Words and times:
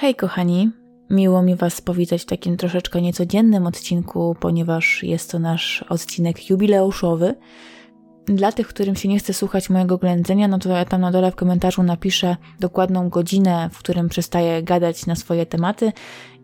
Hej 0.00 0.14
kochani, 0.14 0.70
miło 1.10 1.42
mi 1.42 1.56
Was 1.56 1.80
powitać 1.80 2.22
w 2.22 2.26
takim 2.26 2.56
troszeczkę 2.56 3.02
niecodziennym 3.02 3.66
odcinku, 3.66 4.36
ponieważ 4.40 5.02
jest 5.02 5.30
to 5.30 5.38
nasz 5.38 5.84
odcinek 5.88 6.50
jubileuszowy. 6.50 7.34
Dla 8.26 8.52
tych, 8.52 8.68
którym 8.68 8.96
się 8.96 9.08
nie 9.08 9.18
chce 9.18 9.34
słuchać 9.34 9.70
mojego 9.70 9.98
ględzenia, 9.98 10.48
no 10.48 10.58
to 10.58 10.68
ja 10.68 10.84
tam 10.84 11.00
na 11.00 11.10
dole 11.10 11.32
w 11.32 11.36
komentarzu 11.36 11.82
napiszę 11.82 12.36
dokładną 12.60 13.08
godzinę, 13.08 13.70
w 13.72 13.78
którym 13.78 14.08
przestaję 14.08 14.62
gadać 14.62 15.06
na 15.06 15.16
swoje 15.16 15.46
tematy 15.46 15.92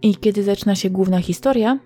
i 0.02 0.16
kiedy 0.16 0.42
zaczyna 0.42 0.75
się 0.75 0.91
główna 0.91 1.20
historia. 1.20 1.78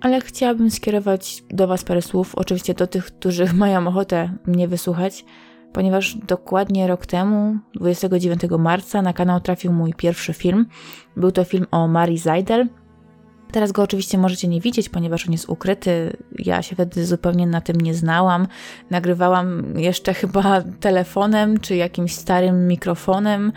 Ale 0.00 0.20
chciałabym 0.20 0.70
skierować 0.70 1.42
do 1.50 1.66
Was 1.66 1.84
parę 1.84 2.02
słów, 2.02 2.34
oczywiście 2.34 2.74
do 2.74 2.86
tych, 2.86 3.04
którzy 3.04 3.52
mają 3.54 3.86
ochotę 3.86 4.30
mnie 4.46 4.68
wysłuchać 4.68 5.24
ponieważ 5.72 6.14
dokładnie 6.14 6.86
rok 6.86 7.06
temu, 7.06 7.56
29 7.74 8.40
marca, 8.58 9.02
na 9.02 9.12
kanał 9.12 9.40
trafił 9.40 9.72
mój 9.72 9.94
pierwszy 9.94 10.32
film. 10.32 10.66
Był 11.16 11.32
to 11.32 11.44
film 11.44 11.66
o 11.70 11.88
Marii 11.88 12.18
Zajdel. 12.18 12.68
Teraz 13.52 13.72
go 13.72 13.82
oczywiście 13.82 14.18
możecie 14.18 14.48
nie 14.48 14.60
widzieć, 14.60 14.88
ponieważ 14.88 15.26
on 15.26 15.32
jest 15.32 15.48
ukryty. 15.48 16.16
Ja 16.38 16.62
się 16.62 16.74
wtedy 16.76 17.06
zupełnie 17.06 17.46
na 17.46 17.60
tym 17.60 17.76
nie 17.76 17.94
znałam. 17.94 18.46
Nagrywałam 18.90 19.78
jeszcze 19.78 20.14
chyba 20.14 20.62
telefonem 20.80 21.60
czy 21.60 21.76
jakimś 21.76 22.14
starym 22.14 22.68
mikrofonem 22.68 23.52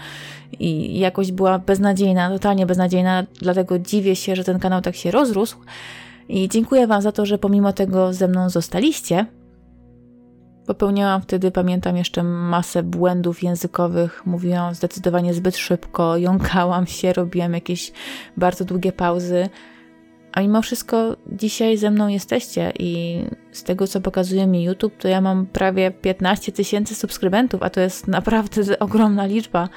i 0.59 0.99
jakoś 0.99 1.31
była 1.31 1.59
beznadziejna, 1.59 2.29
totalnie 2.29 2.65
beznadziejna, 2.65 3.23
dlatego 3.41 3.79
dziwię 3.79 4.15
się, 4.15 4.35
że 4.35 4.43
ten 4.43 4.59
kanał 4.59 4.81
tak 4.81 4.95
się 4.95 5.11
rozrósł. 5.11 5.57
I 6.29 6.49
dziękuję 6.49 6.87
Wam 6.87 7.01
za 7.01 7.11
to, 7.11 7.25
że 7.25 7.37
pomimo 7.37 7.73
tego 7.73 8.13
ze 8.13 8.27
mną 8.27 8.49
zostaliście. 8.49 9.25
Popełniałam 10.71 11.21
wtedy, 11.21 11.51
pamiętam 11.51 11.97
jeszcze 11.97 12.23
masę 12.23 12.83
błędów 12.83 13.43
językowych, 13.43 14.25
mówiłam 14.25 14.75
zdecydowanie 14.75 15.33
zbyt 15.33 15.57
szybko, 15.57 16.17
jąkałam 16.27 16.87
się, 16.87 17.13
robiłam 17.13 17.53
jakieś 17.53 17.91
bardzo 18.37 18.65
długie 18.65 18.91
pauzy. 18.91 19.49
A 20.31 20.41
mimo 20.41 20.61
wszystko 20.61 21.15
dzisiaj 21.31 21.77
ze 21.77 21.91
mną 21.91 22.07
jesteście 22.07 22.73
i 22.79 23.21
z 23.51 23.63
tego, 23.63 23.87
co 23.87 24.01
pokazuje 24.01 24.47
mi 24.47 24.63
YouTube, 24.63 24.97
to 24.97 25.07
ja 25.07 25.21
mam 25.21 25.45
prawie 25.45 25.91
15 25.91 26.51
tysięcy 26.51 26.95
subskrybentów, 26.95 27.63
a 27.63 27.69
to 27.69 27.79
jest 27.79 28.07
naprawdę 28.07 28.79
ogromna 28.79 29.25
liczba. 29.25 29.69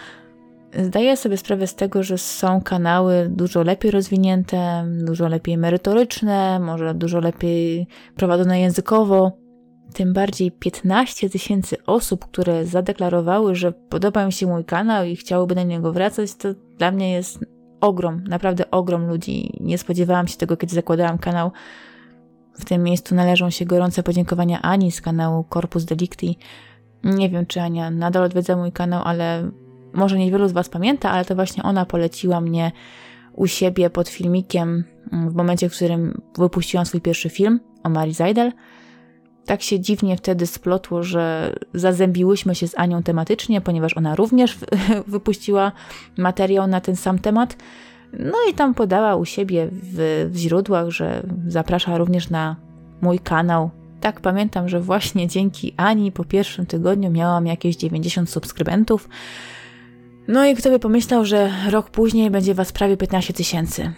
Zdaję 0.83 1.17
sobie 1.17 1.37
sprawę 1.37 1.67
z 1.67 1.75
tego, 1.75 2.03
że 2.03 2.19
są 2.19 2.61
kanały 2.61 3.29
dużo 3.31 3.63
lepiej 3.63 3.91
rozwinięte, 3.91 4.85
dużo 5.05 5.29
lepiej 5.29 5.59
merytoryczne, 5.59 6.61
może 6.61 6.95
dużo 6.95 7.21
lepiej 7.21 7.87
prowadzone 8.17 8.61
językowo 8.61 9.44
tym 9.93 10.13
bardziej 10.13 10.51
15 10.51 11.31
tysięcy 11.31 11.77
osób, 11.87 12.25
które 12.25 12.67
zadeklarowały, 12.67 13.55
że 13.55 13.73
podoba 13.73 14.27
mi 14.27 14.33
się 14.33 14.47
mój 14.47 14.65
kanał 14.65 15.05
i 15.05 15.17
chciałyby 15.17 15.55
na 15.55 15.63
niego 15.63 15.93
wracać, 15.93 16.35
to 16.35 16.49
dla 16.79 16.91
mnie 16.91 17.13
jest 17.13 17.39
ogrom, 17.81 18.25
naprawdę 18.29 18.71
ogrom 18.71 19.07
ludzi. 19.07 19.51
Nie 19.61 19.79
spodziewałam 19.79 20.29
się 20.29 20.37
tego, 20.37 20.57
kiedy 20.57 20.75
zakładałam 20.75 21.19
kanał. 21.19 21.51
W 22.59 22.65
tym 22.65 22.83
miejscu 22.83 23.15
należą 23.15 23.51
się 23.51 23.65
gorące 23.65 24.03
podziękowania 24.03 24.63
Ani 24.63 24.93
z 24.93 25.01
kanału 25.01 25.45
Corpus 25.55 25.85
Delicti. 25.85 26.39
Nie 27.05 27.31
wiem, 27.31 27.47
czy 27.47 27.61
Ania 27.61 27.91
nadal 27.91 28.25
odwiedza 28.25 28.57
mój 28.57 28.73
kanał, 28.73 29.03
ale 29.05 29.51
może 29.93 30.19
niewielu 30.19 30.49
z 30.49 30.53
Was 30.53 30.69
pamięta, 30.69 31.11
ale 31.11 31.25
to 31.25 31.35
właśnie 31.35 31.63
ona 31.63 31.87
poleciła 31.87 32.41
mnie 32.41 32.73
u 33.33 33.47
siebie 33.47 33.91
pod 33.91 34.09
filmikiem 34.09 34.85
w 35.13 35.35
momencie, 35.35 35.69
w 35.69 35.75
którym 35.75 36.23
wypuściłam 36.39 36.87
swój 36.87 37.01
pierwszy 37.01 37.31
film 37.31 37.61
o 37.83 37.89
Marii 37.89 38.15
Zajdel 38.15 38.53
tak 39.47 39.63
się 39.63 39.81
dziwnie 39.81 40.17
wtedy 40.17 40.47
splotło, 40.47 41.03
że 41.03 41.55
zazębiłyśmy 41.75 42.55
się 42.55 42.69
z 42.69 42.79
Anią 42.79 43.03
tematycznie, 43.03 43.61
ponieważ 43.61 43.97
ona 43.97 44.15
również 44.15 44.59
wypuściła 45.07 45.73
materiał 46.19 46.67
na 46.67 46.81
ten 46.81 46.97
sam 46.97 47.19
temat. 47.19 47.57
No 48.19 48.35
i 48.51 48.55
tam 48.55 48.75
podała 48.75 49.17
u 49.17 49.25
siebie 49.25 49.69
w, 49.73 50.29
w 50.33 50.37
źródłach, 50.37 50.91
że 50.91 51.23
zaprasza 51.47 51.99
również 51.99 52.31
na 52.31 52.57
mój 53.01 53.19
kanał. 53.19 53.71
Tak 54.01 54.21
pamiętam, 54.21 54.69
że 54.69 54.81
właśnie 54.81 55.29
dzięki 55.29 55.75
Ani 55.77 56.13
po 56.13 56.25
pierwszym 56.25 56.67
tygodniu 56.67 57.11
miałam 57.11 57.47
jakieś 57.47 57.77
90 57.77 58.31
subskrybentów. 58.31 59.09
No 60.29 60.47
i 60.47 60.55
kto 60.55 60.71
by 60.71 60.79
pomyślał, 60.79 61.25
że 61.25 61.51
rok 61.71 61.91
później 61.91 62.31
będzie 62.31 62.55
was 62.55 62.73
prawie 62.73 62.97
15 62.97 63.33
tysięcy. 63.33 63.93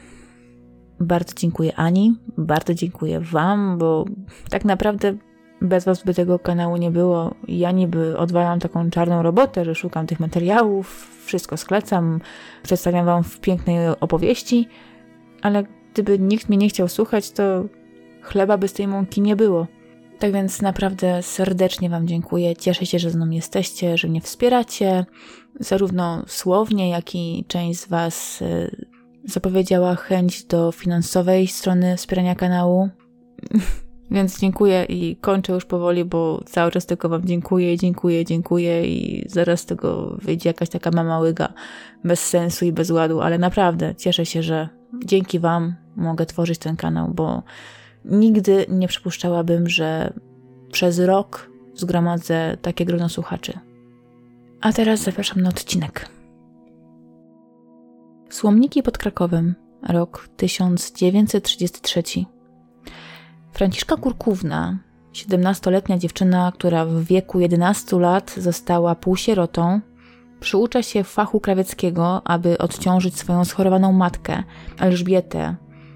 Bardzo 1.01 1.35
dziękuję 1.37 1.77
Ani, 1.77 2.15
bardzo 2.39 2.75
dziękuję 2.75 3.21
Wam, 3.21 3.79
bo 3.79 4.05
tak 4.51 4.65
naprawdę 4.65 5.17
bez 5.61 5.85
was 5.85 6.05
by 6.05 6.15
tego 6.15 6.39
kanału 6.39 6.77
nie 6.77 6.91
było. 6.91 7.35
Ja 7.49 7.71
niby 7.71 8.19
odwalam 8.19 8.61
taką 8.61 8.91
czarną 8.91 9.23
robotę, 9.23 9.65
że 9.65 9.75
szukam 9.75 10.07
tych 10.07 10.21
materiałów, 10.21 11.17
wszystko 11.25 11.57
sklecam, 11.57 12.21
przedstawiam 12.63 13.07
wam 13.07 13.25
w 13.25 13.41
pięknej 13.41 13.89
opowieści, 14.01 14.69
ale 15.43 15.65
gdyby 15.93 16.19
nikt 16.19 16.49
mnie 16.49 16.59
nie 16.59 16.69
chciał 16.69 16.89
słuchać, 16.89 17.31
to 17.31 17.65
chleba 18.23 18.59
by 18.59 18.69
z 18.69 18.73
tej 18.73 18.89
mąki 18.89 19.21
nie 19.21 19.37
było. 19.37 19.67
Tak 20.19 20.33
więc 20.33 20.63
naprawdę 20.63 21.23
serdecznie 21.23 21.91
Wam 21.91 22.07
dziękuję. 22.07 22.57
Cieszę 22.57 22.87
się, 22.87 22.99
że 22.99 23.11
z 23.11 23.17
nami 23.17 23.37
jesteście, 23.37 23.99
że 23.99 24.09
mnie 24.09 24.21
wspieracie, 24.21 25.07
zarówno 25.61 26.23
słownie, 26.27 26.91
jak 26.91 27.15
i 27.15 27.45
część 27.49 27.81
z 27.81 27.89
Was 27.89 28.43
e, 28.43 28.71
zapowiedziała 29.25 29.95
chęć 29.95 30.45
do 30.45 30.73
finansowej 30.73 31.47
strony 31.47 31.97
wspierania 31.97 32.35
kanału. 32.35 32.89
Więc 34.11 34.41
dziękuję 34.41 34.85
i 34.85 35.17
kończę 35.17 35.53
już 35.53 35.65
powoli, 35.65 36.05
bo 36.05 36.43
cały 36.47 36.71
czas 36.71 36.87
tylko 36.87 37.09
Wam 37.09 37.25
dziękuję, 37.25 37.77
dziękuję, 37.77 38.25
dziękuję 38.25 38.87
i 38.87 39.25
zaraz 39.29 39.61
z 39.61 39.67
tego 39.67 40.17
wyjdzie 40.23 40.51
jakaś 40.51 40.69
taka 40.69 40.91
mama 40.91 41.19
łyga 41.19 41.53
bez 42.05 42.29
sensu 42.29 42.65
i 42.65 42.73
bez 42.73 42.91
ładu, 42.91 43.21
ale 43.21 43.39
naprawdę 43.39 43.95
cieszę 43.95 44.27
się, 44.27 44.43
że 44.43 44.69
dzięki 45.05 45.39
Wam 45.39 45.75
mogę 45.97 46.27
tworzyć 46.27 46.59
ten 46.59 46.77
kanał, 46.77 47.09
bo 47.15 47.43
nigdy 48.05 48.67
nie 48.69 48.89
przypuszczałabym, 48.89 49.69
że 49.69 50.13
przez 50.73 50.99
rok 50.99 51.51
zgromadzę 51.75 52.57
takie 52.63 52.85
grono 52.85 53.09
słuchaczy. 53.09 53.53
A 54.61 54.73
teraz 54.73 55.01
zapraszam 55.01 55.41
na 55.41 55.49
odcinek. 55.49 56.09
Słomniki 58.31 58.83
pod 58.83 58.99
Krakowem, 58.99 59.55
rok 59.89 60.29
1933. 60.37 62.03
Franciszka 63.57 63.97
Kurkówna, 63.97 64.79
17-letnia 65.13 65.99
dziewczyna, 65.99 66.53
która 66.55 66.85
w 66.85 67.03
wieku 67.03 67.41
11 67.41 67.99
lat 67.99 68.35
została 68.37 68.95
półsierotą, 68.95 69.81
przyucza 70.41 70.83
się 70.83 71.05
fachu 71.05 71.41
krawieckiego, 71.41 72.23
aby 72.25 72.59
odciążyć 72.59 73.19
swoją 73.19 73.45
schorowaną 73.45 73.93
matkę, 73.93 74.43
Elżbietę. 74.79 75.55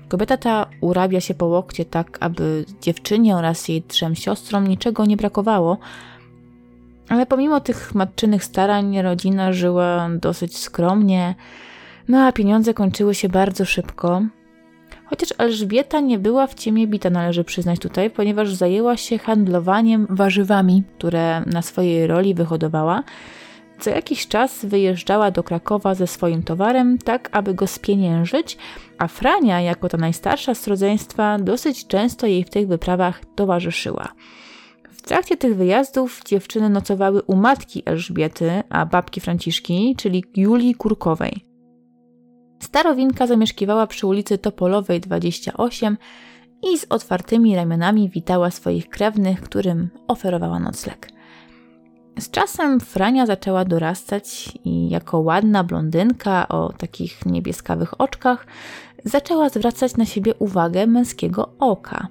Kobieta 0.09 0.37
ta 0.37 0.66
urabia 0.81 1.21
się 1.21 1.34
po 1.34 1.47
łokcie 1.47 1.84
tak, 1.84 2.19
aby 2.21 2.65
dziewczynie 2.81 3.37
oraz 3.37 3.69
jej 3.69 3.82
trzem 3.82 4.15
siostrom 4.15 4.66
niczego 4.66 5.06
nie 5.06 5.16
brakowało, 5.16 5.78
ale 7.09 7.27
pomimo 7.27 7.60
tych 7.60 7.94
matczynych 7.94 8.44
starań 8.44 9.03
rodzina 9.03 9.53
żyła 9.53 10.09
dosyć 10.21 10.59
skromnie, 10.59 11.34
no 12.09 12.27
a 12.27 12.32
pieniądze 12.32 12.75
kończyły 12.75 13.15
się 13.15 13.28
bardzo 13.28 13.65
szybko– 13.65 14.22
Chociaż 15.10 15.28
Elżbieta 15.38 16.00
nie 16.00 16.19
była 16.19 16.47
w 16.47 16.54
ciemię 16.54 16.87
bita, 16.87 17.10
należy 17.10 17.44
przyznać 17.44 17.81
tutaj, 17.81 18.10
ponieważ 18.10 18.54
zajęła 18.54 18.97
się 18.97 19.19
handlowaniem 19.19 20.06
warzywami, 20.10 20.82
które 20.98 21.41
na 21.47 21.62
swojej 21.62 22.06
roli 22.06 22.34
wyhodowała. 22.34 23.03
Co 23.81 23.91
jakiś 23.91 24.28
czas 24.28 24.65
wyjeżdżała 24.65 25.31
do 25.31 25.43
Krakowa 25.43 25.94
ze 25.94 26.06
swoim 26.06 26.43
towarem, 26.43 26.98
tak 26.98 27.28
aby 27.32 27.54
go 27.54 27.66
spieniężyć, 27.66 28.59
a 28.98 29.09
Frania, 29.09 29.60
jako 29.60 29.89
ta 29.89 29.98
najstarsza 29.98 30.54
z 30.54 30.68
rodzeństwa, 30.68 31.39
dosyć 31.39 31.86
często 31.86 32.27
jej 32.27 32.45
w 32.45 32.51
tych 32.51 32.68
wyprawach 32.68 33.21
towarzyszyła. 33.34 34.09
W 34.91 35.03
trakcie 35.03 35.36
tych 35.36 35.56
wyjazdów 35.56 36.22
dziewczyny 36.27 36.71
nocowały 36.71 37.22
u 37.22 37.36
matki 37.36 37.83
Elżbiety, 37.86 38.63
a 38.68 38.86
babki 38.86 39.21
Franciszki, 39.21 39.95
czyli 39.98 40.24
Julii 40.36 40.74
Kurkowej. 40.74 41.49
Starowinka 42.62 43.27
zamieszkiwała 43.27 43.86
przy 43.86 44.07
ulicy 44.07 44.39
Topolowej 44.39 45.01
28 45.01 45.97
i 46.72 46.78
z 46.78 46.86
otwartymi 46.89 47.57
ramionami 47.57 48.09
witała 48.09 48.51
swoich 48.51 48.89
krewnych, 48.89 49.41
którym 49.41 49.89
oferowała 50.09 50.59
nocleg. 50.59 51.09
Z 52.18 52.30
czasem 52.30 52.80
Frania 52.80 53.27
zaczęła 53.27 53.65
dorastać 53.65 54.53
i 54.65 54.91
jako 54.91 55.18
ładna 55.18 55.65
blondynka 55.65 56.48
o 56.48 56.72
takich 56.72 57.27
niebieskawych 57.27 58.01
oczkach 58.01 58.47
zaczęła 59.04 59.48
zwracać 59.48 59.97
na 59.97 60.04
siebie 60.04 60.34
uwagę 60.34 60.86
męskiego 60.86 61.48
oka. 61.59 62.09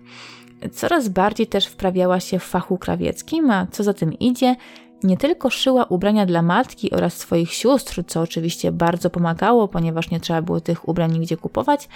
Coraz 0.72 1.10
bardziej 1.10 1.48
też 1.48 1.66
wprawiała 1.66 2.19
się 2.19 2.40
w 2.40 2.44
fachu 2.44 2.78
krawieckim, 2.78 3.52
a 3.52 3.68
co 3.72 3.84
za 3.84 3.94
tym 3.94 4.13
idzie, 4.13 4.56
nie 5.04 5.18
tylko 5.18 5.50
szyła 5.50 5.86
ubrania 5.86 6.25
dla 6.25 6.42
matki 6.42 6.92
oraz 6.92 7.18
swoich 7.18 7.54
sióstr, 7.54 8.04
co 8.07 8.22
oczywiście 8.22 8.72
bardzo 8.72 9.10
pomagało, 9.10 9.68
ponieważ 9.68 10.12
nie 10.12 10.19
trzeba 10.19 10.42
było 10.42 10.62
tych 10.62 10.90
ubrań 10.90 11.12
nigdzie 11.12 11.38
kupować, 11.38 11.90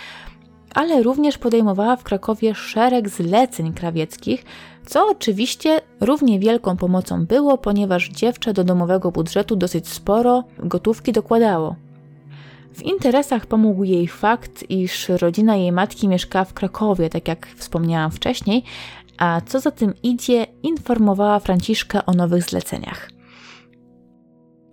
ale 0.76 1.04
również 1.04 1.38
podejmowała 1.38 1.96
w 1.96 2.04
Krakowie 2.04 2.56
szereg 2.56 3.10
zleceń 3.10 3.74
krawieckich, 3.74 4.46
co 4.86 5.08
oczywiście 5.08 5.82
równie 6.02 6.40
wielką 6.40 6.78
pomocą 6.78 7.26
było, 7.26 7.58
ponieważ 7.58 8.10
dziewczę 8.10 8.54
do 8.54 8.64
domowego 8.64 9.12
budżetu 9.12 9.56
dosyć 9.56 9.88
sporo 9.88 10.44
gotówki 10.60 11.12
dokładało. 11.12 11.76
W 12.74 12.82
interesach 12.82 13.46
pomógł 13.46 13.84
jej 13.84 14.08
fakt, 14.08 14.70
iż 14.70 15.10
rodzina 15.10 15.56
jej 15.56 15.72
matki 15.72 16.08
mieszkała 16.08 16.46
w 16.46 16.54
Krakowie, 16.54 17.10
tak 17.10 17.28
jak 17.28 17.48
wspomniałam 17.48 18.12
wcześniej, 18.12 18.64
a 19.18 19.42
co 19.42 19.60
za 19.60 19.72
tym 19.72 19.94
idzie, 20.04 20.48
informowała 20.64 21.40
Franciszkę 21.40 22.06
o 22.06 22.14
nowych 22.14 22.44
zleceniach. 22.44 23.10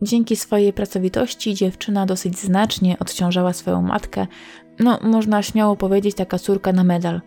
Dzięki 0.03 0.37
swojej 0.37 0.73
pracowitości 0.73 1.55
dziewczyna 1.55 2.07
dosyć 2.07 2.39
znacznie 2.39 2.97
odciążała 2.99 3.53
swoją 3.53 3.83
matkę. 3.83 4.27
No, 4.79 4.99
można 5.03 5.43
śmiało 5.43 5.77
powiedzieć, 5.77 6.17
taka 6.17 6.39
córka 6.39 6.73
na 6.73 6.85
medal. 6.85 7.21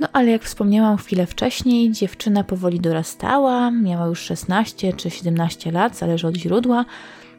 No 0.00 0.08
ale 0.12 0.30
jak 0.30 0.42
wspomniałam 0.42 0.96
chwilę 0.96 1.26
wcześniej, 1.26 1.92
dziewczyna 1.92 2.44
powoli 2.44 2.80
dorastała, 2.80 3.70
miała 3.70 4.06
już 4.06 4.20
16 4.20 4.92
czy 4.92 5.10
17 5.10 5.72
lat, 5.72 5.96
zależy 5.96 6.26
od 6.26 6.36
źródła, 6.36 6.84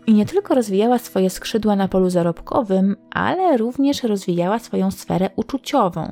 i 0.08 0.14
nie 0.14 0.26
tylko 0.26 0.56
rozwijała 0.56 1.00
swoje 1.00 1.30
skrzydła 1.30 1.76
na 1.76 1.88
polu 1.88 2.10
zarobkowym, 2.10 2.96
ale 3.12 3.58
również 3.58 4.04
rozwijała 4.04 4.60
swoją 4.60 4.92
sferę 4.92 5.30
uczuciową. 5.36 6.12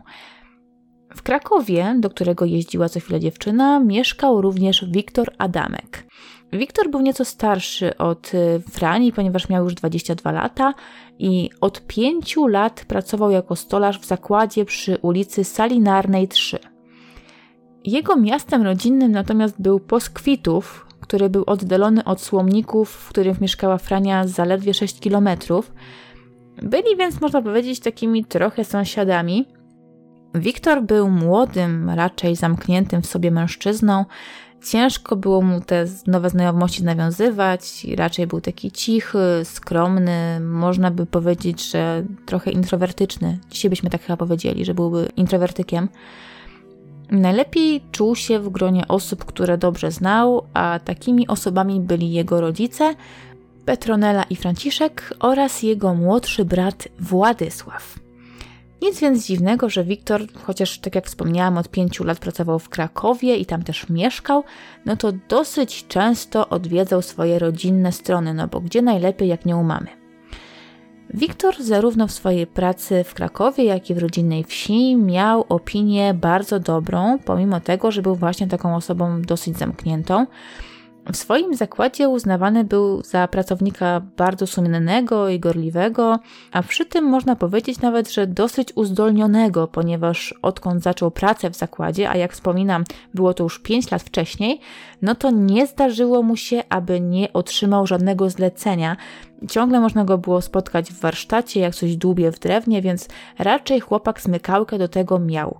W 1.15 1.21
Krakowie, 1.21 1.95
do 1.99 2.09
którego 2.09 2.45
jeździła 2.45 2.89
co 2.89 2.99
chwilę 2.99 3.19
dziewczyna, 3.19 3.79
mieszkał 3.79 4.41
również 4.41 4.85
Wiktor 4.85 5.33
Adamek. 5.37 6.07
Wiktor 6.53 6.89
był 6.89 7.01
nieco 7.01 7.25
starszy 7.25 7.97
od 7.97 8.33
y, 8.33 8.61
Frani, 8.71 9.11
ponieważ 9.11 9.49
miał 9.49 9.63
już 9.63 9.73
22 9.73 10.31
lata 10.31 10.73
i 11.19 11.49
od 11.61 11.87
5 11.87 12.35
lat 12.47 12.85
pracował 12.87 13.31
jako 13.31 13.55
stolarz 13.55 13.99
w 13.99 14.05
zakładzie 14.05 14.65
przy 14.65 14.97
ulicy 14.97 15.43
Salinarnej 15.43 16.27
3. 16.27 16.59
Jego 17.85 18.15
miastem 18.15 18.61
rodzinnym 18.61 19.11
natomiast 19.11 19.61
był 19.61 19.79
Poskwitów, 19.79 20.85
który 20.99 21.29
był 21.29 21.43
oddalony 21.47 22.03
od 22.03 22.21
Słomników, 22.21 22.89
w 22.89 23.09
którym 23.09 23.35
mieszkała 23.41 23.77
Frania 23.77 24.27
zaledwie 24.27 24.73
6 24.73 24.99
kilometrów. 24.99 25.73
Byli 26.61 26.97
więc, 26.97 27.21
można 27.21 27.41
powiedzieć, 27.41 27.79
takimi 27.79 28.25
trochę 28.25 28.65
sąsiadami. 28.65 29.45
Wiktor 30.35 30.83
był 30.83 31.09
młodym, 31.09 31.89
raczej 31.89 32.35
zamkniętym 32.35 33.01
w 33.01 33.05
sobie 33.05 33.31
mężczyzną, 33.31 34.05
Ciężko 34.63 35.15
było 35.15 35.41
mu 35.41 35.61
te 35.61 35.85
nowe 36.07 36.29
znajomości 36.29 36.83
nawiązywać, 36.83 37.87
raczej 37.95 38.27
był 38.27 38.41
taki 38.41 38.71
cichy, 38.71 39.19
skromny, 39.43 40.39
można 40.39 40.91
by 40.91 41.05
powiedzieć, 41.05 41.71
że 41.71 42.03
trochę 42.25 42.51
introwertyczny. 42.51 43.39
Dzisiaj 43.49 43.69
byśmy 43.69 43.89
tak 43.89 44.01
chyba 44.01 44.17
powiedzieli, 44.17 44.65
że 44.65 44.73
byłby 44.73 45.09
introwertykiem. 45.17 45.89
Najlepiej 47.11 47.81
czuł 47.91 48.15
się 48.15 48.39
w 48.39 48.49
gronie 48.49 48.87
osób, 48.87 49.25
które 49.25 49.57
dobrze 49.57 49.91
znał, 49.91 50.43
a 50.53 50.79
takimi 50.85 51.27
osobami 51.27 51.79
byli 51.79 52.11
jego 52.11 52.41
rodzice, 52.41 52.95
Petronela 53.65 54.23
i 54.23 54.35
Franciszek 54.35 55.13
oraz 55.19 55.63
jego 55.63 55.93
młodszy 55.93 56.45
brat 56.45 56.87
Władysław. 56.99 58.02
Nic 58.83 58.99
więc 58.99 59.25
dziwnego, 59.25 59.69
że 59.69 59.83
Wiktor, 59.83 60.21
chociaż 60.33 60.79
tak 60.79 60.95
jak 60.95 61.05
wspomniałam, 61.05 61.57
od 61.57 61.69
pięciu 61.69 62.03
lat 62.03 62.19
pracował 62.19 62.59
w 62.59 62.69
Krakowie 62.69 63.35
i 63.35 63.45
tam 63.45 63.63
też 63.63 63.89
mieszkał, 63.89 64.43
no 64.85 64.97
to 64.97 65.11
dosyć 65.29 65.87
często 65.87 66.49
odwiedzał 66.49 67.01
swoje 67.01 67.39
rodzinne 67.39 67.91
strony, 67.91 68.33
no 68.33 68.47
bo 68.47 68.61
gdzie 68.61 68.81
najlepiej 68.81 69.27
jak 69.27 69.45
nie 69.45 69.55
u 69.55 69.63
mamy. 69.63 69.87
Wiktor 71.13 71.63
zarówno 71.63 72.07
w 72.07 72.11
swojej 72.11 72.47
pracy 72.47 73.03
w 73.03 73.13
Krakowie, 73.13 73.63
jak 73.63 73.89
i 73.89 73.93
w 73.93 73.97
rodzinnej 73.97 74.43
wsi 74.43 74.95
miał 74.95 75.45
opinię 75.49 76.13
bardzo 76.13 76.59
dobrą, 76.59 77.19
pomimo 77.25 77.59
tego, 77.59 77.91
że 77.91 78.01
był 78.01 78.15
właśnie 78.15 78.47
taką 78.47 78.75
osobą 78.75 79.21
dosyć 79.21 79.57
zamkniętą. 79.57 80.25
W 81.11 81.17
swoim 81.17 81.55
zakładzie 81.55 82.09
uznawany 82.09 82.63
był 82.63 83.01
za 83.01 83.27
pracownika 83.27 84.01
bardzo 84.17 84.47
sumiennego 84.47 85.29
i 85.29 85.39
gorliwego, 85.39 86.19
a 86.51 86.63
przy 86.63 86.85
tym 86.85 87.05
można 87.05 87.35
powiedzieć 87.35 87.81
nawet, 87.81 88.11
że 88.11 88.27
dosyć 88.27 88.69
uzdolnionego, 88.75 89.67
ponieważ 89.67 90.35
odkąd 90.41 90.83
zaczął 90.83 91.11
pracę 91.11 91.49
w 91.49 91.55
zakładzie, 91.55 92.09
a 92.09 92.17
jak 92.17 92.33
wspominam, 92.33 92.83
było 93.13 93.33
to 93.33 93.43
już 93.43 93.59
5 93.59 93.91
lat 93.91 94.03
wcześniej, 94.03 94.59
no 95.01 95.15
to 95.15 95.31
nie 95.31 95.67
zdarzyło 95.67 96.23
mu 96.23 96.35
się, 96.35 96.63
aby 96.69 96.99
nie 96.99 97.33
otrzymał 97.33 97.87
żadnego 97.87 98.29
zlecenia. 98.29 98.97
Ciągle 99.49 99.79
można 99.79 100.05
go 100.05 100.17
było 100.17 100.41
spotkać 100.41 100.91
w 100.91 100.99
warsztacie, 100.99 101.59
jak 101.59 101.75
coś 101.75 101.95
dłubie 101.95 102.31
w 102.31 102.39
drewnie, 102.39 102.81
więc 102.81 103.07
raczej 103.39 103.79
chłopak 103.79 104.21
smykałkę 104.21 104.77
do 104.77 104.87
tego 104.87 105.19
miał. 105.19 105.57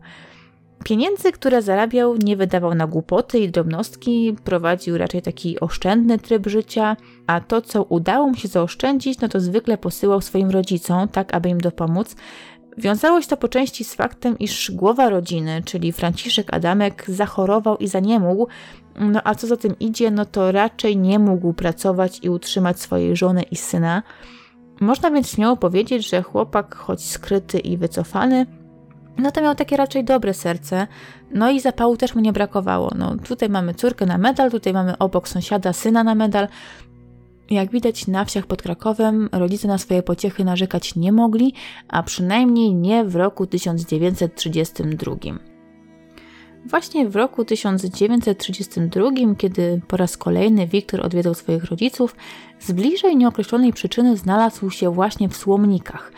Pieniędzy, 0.83 1.31
które 1.31 1.62
zarabiał, 1.62 2.15
nie 2.15 2.38
wydawał 2.38 2.75
na 2.75 2.88
głupoty 2.88 3.39
i 3.39 3.50
drobnostki, 3.50 4.35
prowadził 4.44 4.97
raczej 4.97 5.21
taki 5.21 5.59
oszczędny 5.59 6.19
tryb 6.19 6.47
życia, 6.47 6.97
a 7.27 7.41
to, 7.41 7.62
co 7.62 7.83
udało 7.83 8.27
mu 8.27 8.35
się 8.35 8.47
zaoszczędzić, 8.47 9.19
no 9.19 9.27
to 9.27 9.39
zwykle 9.39 9.77
posyłał 9.77 10.21
swoim 10.21 10.50
rodzicom, 10.50 11.07
tak 11.07 11.33
aby 11.33 11.50
im 11.50 11.57
dopomóc. 11.57 12.15
Wiązało 12.77 13.21
się 13.21 13.27
to 13.27 13.38
po 13.38 13.47
części 13.47 13.83
z 13.83 13.95
faktem, 13.95 14.39
iż 14.39 14.71
głowa 14.71 15.09
rodziny, 15.09 15.62
czyli 15.65 15.91
Franciszek 15.91 16.53
Adamek, 16.53 17.06
zachorował 17.07 17.77
i 17.77 17.88
zaniemógł, 17.88 18.47
no 19.00 19.21
a 19.24 19.35
co 19.35 19.47
za 19.47 19.57
tym 19.57 19.80
idzie, 19.80 20.12
no 20.12 20.25
to 20.25 20.51
raczej 20.51 20.97
nie 20.97 21.19
mógł 21.19 21.53
pracować 21.53 22.19
i 22.24 22.30
utrzymać 22.30 22.80
swojej 22.80 23.15
żony 23.15 23.41
i 23.41 23.56
syna. 23.56 24.03
Można 24.81 25.12
więc 25.12 25.30
śmiało 25.30 25.57
powiedzieć, 25.57 26.09
że 26.09 26.21
chłopak, 26.21 26.75
choć 26.75 27.06
skryty 27.06 27.59
i 27.59 27.77
wycofany, 27.77 28.45
no 29.18 29.31
to 29.31 29.42
miał 29.42 29.56
takie 29.56 29.77
raczej 29.77 30.04
dobre 30.04 30.33
serce, 30.33 30.88
no 31.31 31.51
i 31.51 31.60
zapału 31.60 31.98
też 31.98 32.15
mu 32.15 32.21
nie 32.21 32.33
brakowało. 32.33 32.92
No 32.95 33.15
tutaj 33.15 33.50
mamy 33.50 33.74
córkę 33.74 34.06
na 34.06 34.18
medal, 34.18 34.51
tutaj 34.51 34.74
mamy 34.74 34.98
obok 34.98 35.27
sąsiada 35.27 35.74
syna 35.74 36.04
na 36.04 36.15
medal. 36.15 36.48
Jak 37.50 37.71
widać 37.71 38.07
na 38.07 38.25
wsiach 38.25 38.45
pod 38.45 38.62
Krakowem 38.62 39.30
rodzice 39.31 39.68
na 39.68 39.77
swoje 39.77 40.04
pociechy 40.04 40.44
narzekać 40.44 40.95
nie 40.95 41.12
mogli, 41.12 41.54
a 41.88 42.04
przynajmniej 42.04 42.75
nie 42.75 43.04
w 43.04 43.15
roku 43.15 43.48
1932. 43.48 45.16
Właśnie 46.66 47.09
w 47.09 47.16
roku 47.16 47.45
1932, 47.45 49.12
kiedy 49.38 49.81
po 49.88 49.98
raz 49.98 50.18
kolejny 50.18 50.68
Wiktor 50.68 51.06
odwiedzał 51.06 51.33
swoich 51.33 51.66
rodziców, 51.66 52.16
z 52.59 52.71
bliżej 52.71 53.18
nieokreślonej 53.18 53.74
przyczyny 53.74 54.18
znalazł 54.18 54.69
się 54.69 54.94
właśnie 54.94 55.30
w 55.30 55.38
Słomnikach– 55.38 56.12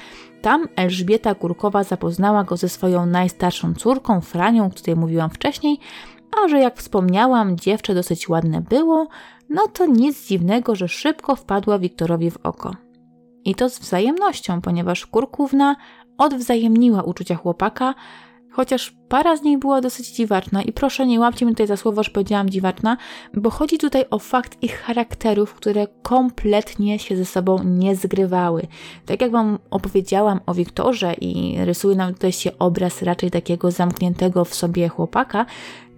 tam 0.45 0.67
Elżbieta 0.75 1.35
Kurkowa 1.35 1.83
zapoznała 1.83 2.43
go 2.43 2.57
ze 2.57 2.69
swoją 2.69 3.05
najstarszą 3.05 3.73
córką, 3.73 4.21
Franią, 4.21 4.65
o 4.65 4.69
której 4.69 4.95
mówiłam 4.95 5.29
wcześniej, 5.29 5.79
a 6.37 6.47
że 6.47 6.59
jak 6.59 6.77
wspomniałam, 6.77 7.57
dziewczę 7.57 7.95
dosyć 7.95 8.29
ładne 8.29 8.61
było, 8.61 9.07
no 9.49 9.67
to 9.67 9.85
nic 9.85 10.27
dziwnego, 10.27 10.75
że 10.75 10.87
szybko 10.87 11.35
wpadła 11.35 11.79
Wiktorowi 11.79 12.31
w 12.31 12.37
oko. 12.43 12.75
I 13.45 13.55
to 13.55 13.69
z 13.69 13.79
wzajemnością, 13.79 14.61
ponieważ 14.61 15.05
Kurkówna 15.05 15.75
odwzajemniła 16.17 17.03
uczucia 17.03 17.35
chłopaka, 17.35 17.93
chociaż 18.55 18.95
para 19.09 19.37
z 19.37 19.41
nich 19.41 19.59
była 19.59 19.81
dosyć 19.81 20.07
dziwaczna 20.07 20.61
i 20.61 20.71
proszę 20.71 21.07
nie 21.07 21.19
łapcie 21.19 21.45
mnie 21.45 21.53
tutaj 21.53 21.67
za 21.67 21.77
słowo, 21.77 22.03
że 22.03 22.11
powiedziałam 22.11 22.49
dziwaczna, 22.49 22.97
bo 23.33 23.49
chodzi 23.49 23.77
tutaj 23.77 24.05
o 24.11 24.19
fakt 24.19 24.63
ich 24.63 24.81
charakterów, 24.81 25.53
które 25.53 25.87
kompletnie 26.01 26.99
się 26.99 27.17
ze 27.17 27.25
sobą 27.25 27.63
nie 27.63 27.95
zgrywały. 27.95 28.67
Tak 29.05 29.21
jak 29.21 29.31
Wam 29.31 29.59
opowiedziałam 29.71 30.39
o 30.45 30.53
Wiktorze 30.53 31.13
i 31.13 31.57
rysuje 31.65 31.95
nam 31.95 32.13
tutaj 32.13 32.31
się 32.31 32.51
obraz 32.59 33.01
raczej 33.01 33.31
takiego 33.31 33.71
zamkniętego 33.71 34.45
w 34.45 34.55
sobie 34.55 34.87
chłopaka, 34.87 35.45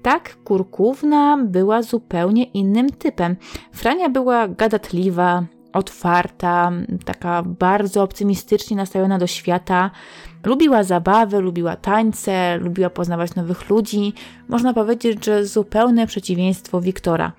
tak 0.02 0.38
Kurkówna 0.44 1.38
była 1.44 1.82
zupełnie 1.82 2.44
innym 2.44 2.90
typem. 2.90 3.36
Frania 3.72 4.10
była 4.10 4.48
gadatliwa, 4.48 5.44
otwarta, 5.78 6.72
taka 7.06 7.44
bardzo 7.44 8.04
optymistycznie 8.04 8.78
nastawiona 8.78 9.18
do 9.18 9.28
świata. 9.28 9.92
Lubiła 10.46 10.84
zabawy, 10.84 11.40
lubiła 11.40 11.76
tańce, 11.76 12.58
lubiła 12.58 12.90
poznawać 12.90 13.36
nowych 13.36 13.70
ludzi. 13.70 14.14
Można 14.50 14.74
powiedzieć, 14.74 15.26
że 15.26 15.46
zupełne 15.46 16.08
przeciwieństwo 16.08 16.82
Wiktora. 16.82 17.32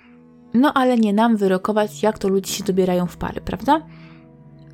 No 0.55 0.73
ale 0.75 0.99
nie 0.99 1.13
nam 1.13 1.37
wyrokować, 1.37 2.03
jak 2.03 2.19
to 2.19 2.29
ludzie 2.29 2.53
się 2.53 2.65
dobierają 2.65 3.07
w 3.07 3.17
pary, 3.17 3.41
prawda? 3.41 3.81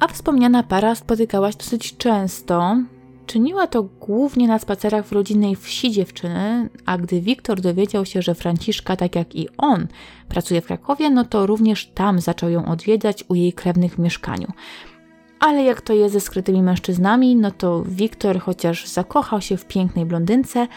A 0.01 0.09
wspomniana 0.09 0.63
para 0.63 0.95
spotykała 0.95 1.53
się 1.53 1.59
dosyć 1.59 1.97
często, 1.97 2.77
Czyniła 3.27 3.67
to 3.67 3.83
głównie 3.83 4.49
na 4.49 4.59
spacerach 4.59 5.07
w 5.07 5.13
rodzinnej 5.13 5.57
wsi 5.57 5.91
dziewczyny, 5.91 6.69
a 6.87 6.99
gdy 6.99 7.21
Wiktor 7.21 7.61
dowiedział 7.61 8.07
się, 8.07 8.23
że 8.23 8.35
Franciszka, 8.35 8.97
tak 8.97 9.17
jak 9.17 9.35
i 9.35 9.49
on, 9.59 9.87
pracuje 10.29 10.61
w 10.61 10.67
Krakowie, 10.67 11.11
no 11.11 11.25
to 11.25 11.47
również 11.47 11.87
tam 11.87 12.21
zaczął 12.21 12.51
ją 12.51 12.67
odwiedzać 12.67 13.25
u 13.29 13.35
jej 13.35 13.53
krewnych 13.53 13.95
w 13.95 13.99
mieszkaniu. 13.99 14.53
Ale 15.41 15.63
jak 15.63 15.81
to 15.81 15.93
jest 15.93 16.13
ze 16.13 16.21
skrytymi 16.21 16.63
mężczyznami, 16.63 17.37
no 17.37 17.51
to 17.51 17.83
Wiktor, 17.87 18.41
chociaż 18.41 18.87
zakochał 18.87 19.41
się 19.41 19.57
w 19.57 19.65
pięknej 19.65 20.07
blondynce, 20.07 20.69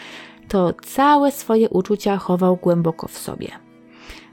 to 0.48 0.72
całe 0.84 1.32
swoje 1.32 1.68
uczucia 1.68 2.16
chował 2.16 2.56
głęboko 2.56 3.08
w 3.08 3.18
sobie. 3.18 3.48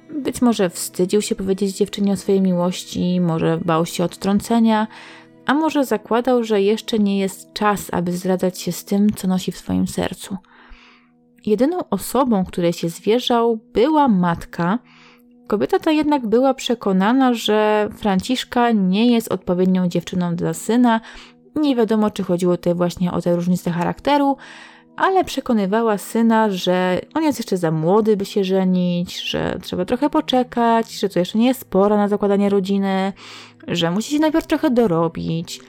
Być 0.09 0.41
może 0.41 0.69
wstydził 0.69 1.21
się 1.21 1.35
powiedzieć 1.35 1.77
dziewczynie 1.77 2.13
o 2.13 2.17
swojej 2.17 2.41
miłości, 2.41 3.21
może 3.21 3.59
bał 3.65 3.85
się 3.85 4.03
odtrącenia, 4.03 4.87
a 5.45 5.53
może 5.53 5.85
zakładał, 5.85 6.43
że 6.43 6.61
jeszcze 6.61 6.99
nie 6.99 7.19
jest 7.19 7.53
czas, 7.53 7.87
aby 7.91 8.11
zdradzać 8.11 8.59
się 8.59 8.71
z 8.71 8.85
tym, 8.85 9.09
co 9.13 9.27
nosi 9.27 9.51
w 9.51 9.57
swoim 9.57 9.87
sercu. 9.87 10.37
Jedyną 11.45 11.89
osobą, 11.89 12.45
której 12.45 12.73
się 12.73 12.89
zwierzał, 12.89 13.59
była 13.73 14.07
matka. 14.07 14.79
Kobieta 15.47 15.79
ta 15.79 15.91
jednak 15.91 16.27
była 16.27 16.53
przekonana, 16.53 17.33
że 17.33 17.89
Franciszka 17.97 18.71
nie 18.71 19.11
jest 19.11 19.31
odpowiednią 19.31 19.87
dziewczyną 19.87 20.35
dla 20.35 20.53
syna, 20.53 21.01
Nie 21.55 21.75
wiadomo, 21.75 22.11
czy 22.11 22.23
chodziło 22.23 22.57
tutaj 22.57 22.75
właśnie 22.75 23.11
o 23.11 23.21
te 23.21 23.35
różnice 23.35 23.71
charakteru, 23.71 24.37
ale 24.97 25.23
przekonywała 25.23 25.97
syna, 25.97 26.49
że 26.49 27.01
on 27.13 27.23
jest 27.23 27.39
jeszcze 27.39 27.57
za 27.57 27.71
młody, 27.71 28.17
by 28.17 28.25
się 28.25 28.43
żenić, 28.43 29.21
że 29.21 29.59
trzeba 29.61 29.85
trochę 29.85 30.09
poczekać, 30.09 30.91
że 30.91 31.09
to 31.09 31.19
jeszcze 31.19 31.37
nie 31.37 31.47
jest 31.47 31.69
pora 31.69 31.97
na 31.97 32.07
zakładanie 32.07 32.49
rodziny, 32.49 33.13
że 33.67 33.91
musi 33.91 34.11
się 34.11 34.19
najpierw 34.19 34.47
trochę 34.47 34.69
dorobić. 34.71 35.61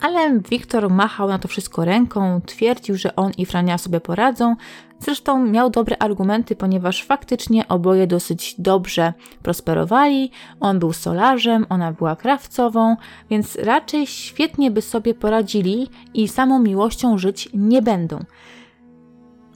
Ale 0.00 0.40
Wiktor 0.40 0.90
machał 0.90 1.28
na 1.28 1.38
to 1.38 1.48
wszystko 1.48 1.84
ręką, 1.84 2.40
twierdził, 2.46 2.96
że 2.96 3.16
on 3.16 3.32
i 3.38 3.46
Frania 3.46 3.78
sobie 3.78 4.00
poradzą. 4.00 4.56
Zresztą 5.00 5.46
miał 5.46 5.70
dobre 5.70 5.98
argumenty, 5.98 6.56
ponieważ 6.56 7.04
faktycznie 7.04 7.68
oboje 7.68 8.06
dosyć 8.06 8.54
dobrze 8.58 9.12
prosperowali. 9.42 10.30
On 10.60 10.78
był 10.78 10.92
solarzem, 10.92 11.66
ona 11.68 11.92
była 11.92 12.16
krawcową, 12.16 12.96
więc 13.30 13.56
raczej 13.56 14.06
świetnie 14.06 14.70
by 14.70 14.82
sobie 14.82 15.14
poradzili 15.14 15.88
i 16.14 16.28
samą 16.28 16.58
miłością 16.58 17.18
żyć 17.18 17.48
nie 17.54 17.82
będą. 17.82 18.24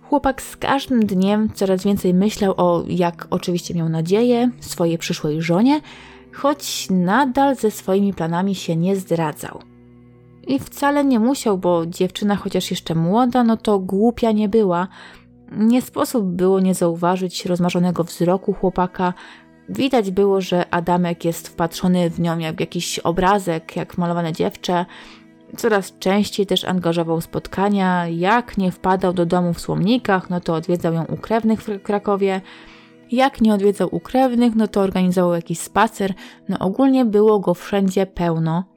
Chłopak 0.02 0.42
z 0.42 0.56
każdym 0.56 1.06
dniem 1.06 1.48
coraz 1.54 1.84
więcej 1.84 2.14
myślał 2.14 2.54
o, 2.56 2.84
jak 2.88 3.26
oczywiście 3.30 3.74
miał 3.74 3.88
nadzieję, 3.88 4.50
swojej 4.60 4.98
przyszłej 4.98 5.42
żonie, 5.42 5.80
choć 6.32 6.86
nadal 6.90 7.56
ze 7.56 7.70
swoimi 7.70 8.14
planami 8.14 8.54
się 8.54 8.76
nie 8.76 8.96
zdradzał. 8.96 9.71
I 10.46 10.58
wcale 10.58 11.04
nie 11.04 11.20
musiał, 11.20 11.58
bo 11.58 11.86
dziewczyna, 11.86 12.36
chociaż 12.36 12.70
jeszcze 12.70 12.94
młoda, 12.94 13.44
no 13.44 13.56
to 13.56 13.78
głupia 13.78 14.32
nie 14.32 14.48
była. 14.48 14.88
Nie 15.56 15.82
sposób 15.82 16.24
było 16.24 16.60
nie 16.60 16.74
zauważyć 16.74 17.46
rozmarzonego 17.46 18.04
wzroku 18.04 18.52
chłopaka. 18.52 19.14
Widać 19.68 20.10
było, 20.10 20.40
że 20.40 20.74
Adamek 20.74 21.24
jest 21.24 21.48
wpatrzony 21.48 22.10
w 22.10 22.20
nią 22.20 22.38
jak 22.38 22.60
jakiś 22.60 22.98
obrazek, 22.98 23.76
jak 23.76 23.98
malowane 23.98 24.32
dziewczę. 24.32 24.86
Coraz 25.56 25.98
częściej 25.98 26.46
też 26.46 26.64
angażował 26.64 27.20
spotkania. 27.20 28.08
Jak 28.08 28.58
nie 28.58 28.72
wpadał 28.72 29.12
do 29.12 29.26
domu 29.26 29.52
w 29.54 29.60
Słomnikach, 29.60 30.30
no 30.30 30.40
to 30.40 30.54
odwiedzał 30.54 30.94
ją 30.94 31.04
u 31.04 31.16
krewnych 31.16 31.62
w 31.62 31.82
Krakowie. 31.82 32.40
Jak 33.10 33.40
nie 33.40 33.54
odwiedzał 33.54 33.88
u 33.92 34.00
krewnych, 34.00 34.54
no 34.54 34.68
to 34.68 34.80
organizował 34.80 35.34
jakiś 35.34 35.58
spacer. 35.58 36.14
No 36.48 36.58
ogólnie 36.58 37.04
było 37.04 37.40
go 37.40 37.54
wszędzie 37.54 38.06
pełno. 38.06 38.71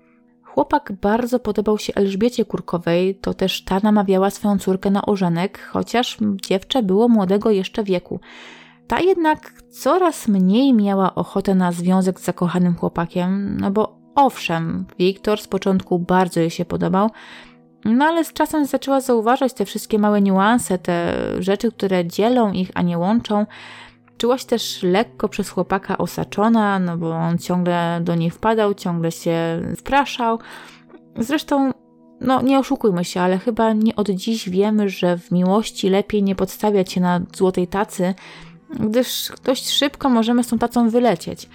Chłopak 0.55 0.93
bardzo 1.01 1.39
podobał 1.39 1.77
się 1.77 1.93
Elżbiecie 1.95 2.45
Kurkowej, 2.45 3.15
to 3.15 3.33
też 3.33 3.63
ta 3.63 3.79
namawiała 3.83 4.29
swoją 4.29 4.59
córkę 4.59 4.91
na 4.91 5.05
ożenek, 5.05 5.59
chociaż 5.59 6.17
dziewczę 6.21 6.83
było 6.83 7.07
młodego 7.07 7.51
jeszcze 7.51 7.83
wieku. 7.83 8.19
Ta 8.87 8.99
jednak 8.99 9.61
coraz 9.61 10.27
mniej 10.27 10.73
miała 10.73 11.15
ochotę 11.15 11.55
na 11.55 11.71
związek 11.71 12.19
z 12.19 12.23
zakochanym 12.23 12.75
chłopakiem, 12.75 13.57
no 13.59 13.71
bo 13.71 13.97
owszem, 14.15 14.85
Wiktor 14.99 15.41
z 15.41 15.47
początku 15.47 15.99
bardzo 15.99 16.39
jej 16.39 16.49
się 16.49 16.65
podobał, 16.65 17.09
no 17.85 18.05
ale 18.05 18.25
z 18.25 18.33
czasem 18.33 18.65
zaczęła 18.65 19.01
zauważać 19.01 19.53
te 19.53 19.65
wszystkie 19.65 19.99
małe 19.99 20.21
niuanse, 20.21 20.77
te 20.77 21.13
rzeczy, 21.39 21.71
które 21.71 22.05
dzielą 22.05 22.51
ich, 22.51 22.71
a 22.73 22.81
nie 22.81 22.97
łączą. 22.97 23.45
Czuła 24.17 24.37
się 24.37 24.45
też 24.45 24.83
lekko 24.83 25.29
przez 25.29 25.49
chłopaka 25.49 25.97
osaczona, 25.97 26.79
no 26.79 26.97
bo 26.97 27.15
on 27.15 27.37
ciągle 27.37 27.99
do 28.03 28.15
niej 28.15 28.29
wpadał, 28.29 28.73
ciągle 28.73 29.11
się 29.11 29.61
wpraszał. 29.77 30.39
Zresztą, 31.17 31.71
no 32.21 32.41
nie 32.41 32.59
oszukujmy 32.59 33.05
się, 33.05 33.21
ale 33.21 33.37
chyba 33.37 33.73
nie 33.73 33.95
od 33.95 34.09
dziś 34.09 34.49
wiemy, 34.49 34.89
że 34.89 35.17
w 35.17 35.31
miłości 35.31 35.89
lepiej 35.89 36.23
nie 36.23 36.35
podstawiać 36.35 36.91
się 36.91 37.01
na 37.01 37.21
złotej 37.35 37.67
tacy, 37.67 38.13
gdyż 38.79 39.31
dość 39.43 39.69
szybko 39.69 40.09
możemy 40.09 40.43
z 40.43 40.47
tą 40.47 40.57
tacą 40.57 40.89
wylecieć. 40.89 41.49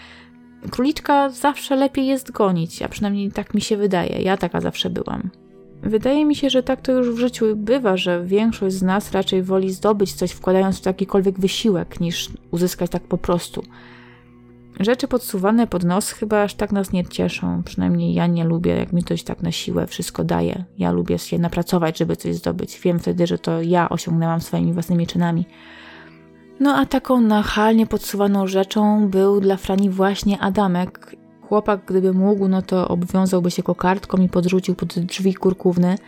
Króliczka 0.70 1.30
zawsze 1.30 1.76
lepiej 1.76 2.06
jest 2.06 2.30
gonić, 2.30 2.82
a 2.82 2.88
przynajmniej 2.88 3.32
tak 3.32 3.54
mi 3.54 3.60
się 3.60 3.76
wydaje. 3.76 4.22
Ja 4.22 4.36
taka 4.36 4.60
zawsze 4.60 4.90
byłam. 4.90 5.30
Wydaje 5.82 6.24
mi 6.24 6.34
się, 6.34 6.50
że 6.50 6.62
tak 6.62 6.80
to 6.80 6.92
już 6.92 7.10
w 7.10 7.18
życiu 7.18 7.56
bywa, 7.56 7.96
że 7.96 8.24
większość 8.24 8.76
z 8.76 8.82
nas 8.82 9.12
raczej 9.12 9.42
woli 9.42 9.72
zdobyć 9.72 10.12
coś 10.12 10.30
wkładając 10.30 10.80
w 10.80 10.86
jakikolwiek 10.86 11.40
wysiłek, 11.40 12.00
niż 12.00 12.28
uzyskać 12.50 12.90
tak 12.90 13.02
po 13.02 13.18
prostu. 13.18 13.62
Rzeczy 14.80 15.08
podsuwane 15.08 15.66
pod 15.66 15.84
nos 15.84 16.10
chyba 16.10 16.42
aż 16.42 16.54
tak 16.54 16.72
nas 16.72 16.92
nie 16.92 17.04
cieszą. 17.04 17.62
Przynajmniej 17.62 18.14
ja 18.14 18.26
nie 18.26 18.44
lubię, 18.44 18.76
jak 18.76 18.92
mi 18.92 19.02
ktoś 19.02 19.22
tak 19.22 19.42
na 19.42 19.52
siłę 19.52 19.86
wszystko 19.86 20.24
daje. 20.24 20.64
Ja 20.78 20.92
lubię 20.92 21.18
się 21.18 21.38
napracować, 21.38 21.98
żeby 21.98 22.16
coś 22.16 22.34
zdobyć. 22.34 22.80
Wiem 22.80 22.98
wtedy, 22.98 23.26
że 23.26 23.38
to 23.38 23.62
ja 23.62 23.88
osiągnęłam 23.88 24.40
swoimi 24.40 24.72
własnymi 24.72 25.06
czynami. 25.06 25.46
No 26.60 26.76
a 26.76 26.86
taką 26.86 27.20
nachalnie 27.20 27.86
podsuwaną 27.86 28.46
rzeczą 28.46 29.08
był 29.08 29.40
dla 29.40 29.56
Frani 29.56 29.90
właśnie 29.90 30.38
Adamek 30.38 31.16
Chłopak, 31.50 31.80
gdyby 31.86 32.12
mógł, 32.12 32.48
no 32.48 32.62
to 32.62 32.88
obwiązałby 32.88 33.50
się 33.50 33.62
kokardką 33.62 34.18
i 34.18 34.28
podrzucił 34.28 34.74
pod 34.74 34.98
drzwi 34.98 35.34
kurkówny. 35.34 35.98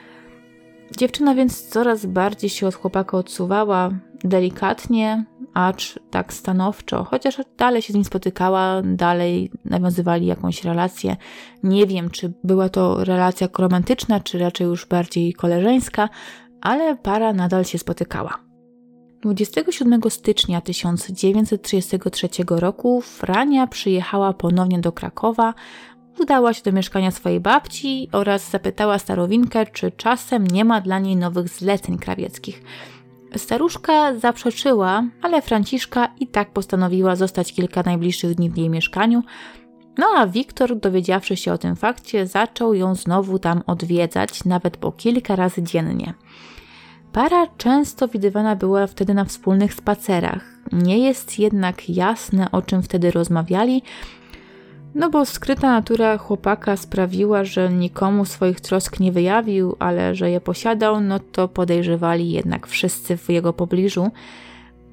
Dziewczyna 0.97 1.35
więc 1.35 1.69
coraz 1.69 2.07
bardziej 2.07 2.51
się 2.51 2.67
od 2.67 2.75
chłopaka 2.75 3.17
odsuwała, 3.17 3.91
delikatnie, 4.25 5.25
acz 5.55 5.99
tak 6.11 6.33
stanowczo, 6.33 7.05
chociaż 7.05 7.41
dalej 7.59 7.83
się 7.83 7.93
z 7.93 7.97
nim 7.97 8.05
spotykała, 8.05 8.83
dalej 8.83 9.51
nawiązywali 9.65 10.27
jakąś 10.27 10.65
relację. 10.65 11.17
Nie 11.63 11.87
wiem, 11.87 12.11
czy 12.11 12.33
była 12.45 12.69
to 12.69 13.05
relacja 13.05 13.49
romantyczna, 13.59 14.21
czy 14.21 14.39
raczej 14.39 14.67
już 14.67 14.87
bardziej 14.87 15.33
koleżeńska, 15.33 16.09
ale 16.61 16.97
para 16.97 17.33
nadal 17.33 17.65
się 17.65 17.79
spotykała. 17.79 18.52
27 19.23 20.01
stycznia 20.09 20.61
1933 20.61 22.29
roku 22.49 23.01
Frania 23.01 23.67
przyjechała 23.67 24.33
ponownie 24.33 24.79
do 24.79 24.93
Krakowa, 24.93 25.55
udała 26.21 26.55
się 26.55 26.63
do 26.63 26.73
mieszkania 26.73 27.11
swojej 27.11 27.41
babci 27.41 28.09
oraz 28.13 28.51
zapytała 28.51 28.99
starowinkę, 28.99 29.67
czy 29.67 29.91
czasem 29.91 30.47
nie 30.47 30.65
ma 30.65 30.81
dla 30.81 30.99
niej 30.99 31.17
nowych 31.17 31.49
zleceń 31.49 31.99
krawieckich. 31.99 32.63
Staruszka 33.37 34.19
zaprzeczyła, 34.19 35.05
ale 35.23 35.43
Franciszka 35.43 36.09
i 36.21 36.27
tak 36.27 36.51
postanowiła 36.51 37.17
zostać 37.17 37.53
kilka 37.53 37.83
najbliższych 37.83 38.35
dni 38.35 38.51
w 38.51 38.57
jej 38.57 38.71
mieszkaniu, 38.71 39.23
no 39.99 40.07
a 40.17 40.27
Wiktor, 40.27 40.77
dowiedziawszy 40.77 41.37
się 41.37 41.53
o 41.53 41.59
tym 41.59 41.77
fakcie, 41.77 42.27
zaczął 42.27 42.75
ją 42.75 42.95
znowu 42.95 43.39
tam 43.39 43.63
odwiedzać, 43.67 44.45
nawet 44.45 44.77
po 44.77 44.93
kilka 44.93 45.37
razy 45.37 45.63
dziennie. 45.63 46.15
Para 47.13 47.47
często 47.47 48.09
widywana 48.09 48.57
była 48.57 48.87
wtedy 48.87 49.15
na 49.15 49.25
wspólnych 49.25 49.75
spacerach. 49.75 50.45
Nie 50.73 50.99
jest 50.99 51.39
jednak 51.39 51.89
jasne, 51.89 52.51
o 52.51 52.63
czym 52.63 52.83
wtedy 52.83 53.11
rozmawiali, 53.11 53.83
no 54.95 55.11
bo 55.11 55.25
skryta 55.25 55.71
natura 55.71 56.19
chłopaka 56.19 56.77
sprawiła, 56.77 57.45
że 57.45 57.73
nikomu 57.73 58.25
swoich 58.25 58.61
trosk 58.61 59.01
nie 59.01 59.13
wyjawił, 59.13 59.77
ale 59.79 60.15
że 60.15 60.31
je 60.31 60.41
posiadał, 60.41 61.01
no 61.01 61.19
to 61.19 61.49
podejrzewali 61.49 62.31
jednak 62.31 62.67
wszyscy 62.67 63.17
w 63.17 63.31
jego 63.31 63.53
pobliżu. 63.53 64.11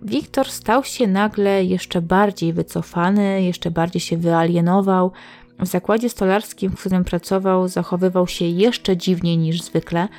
Wiktor 0.03 0.49
stał 0.49 0.83
się 0.83 1.07
nagle 1.07 1.63
jeszcze 1.63 2.01
bardziej 2.01 2.53
wycofany, 2.53 3.43
jeszcze 3.43 3.71
bardziej 3.71 3.99
się 3.99 4.17
wyalienował. 4.17 5.11
W 5.59 5.67
zakładzie 5.67 6.09
stolarskim, 6.09 6.71
w 6.71 6.79
którym 6.79 7.03
pracował, 7.03 7.67
zachowywał 7.67 8.27
się 8.27 8.45
jeszcze 8.45 8.97
dziwniej 8.97 9.37
niż 9.37 9.61
zwykle– 9.61 10.07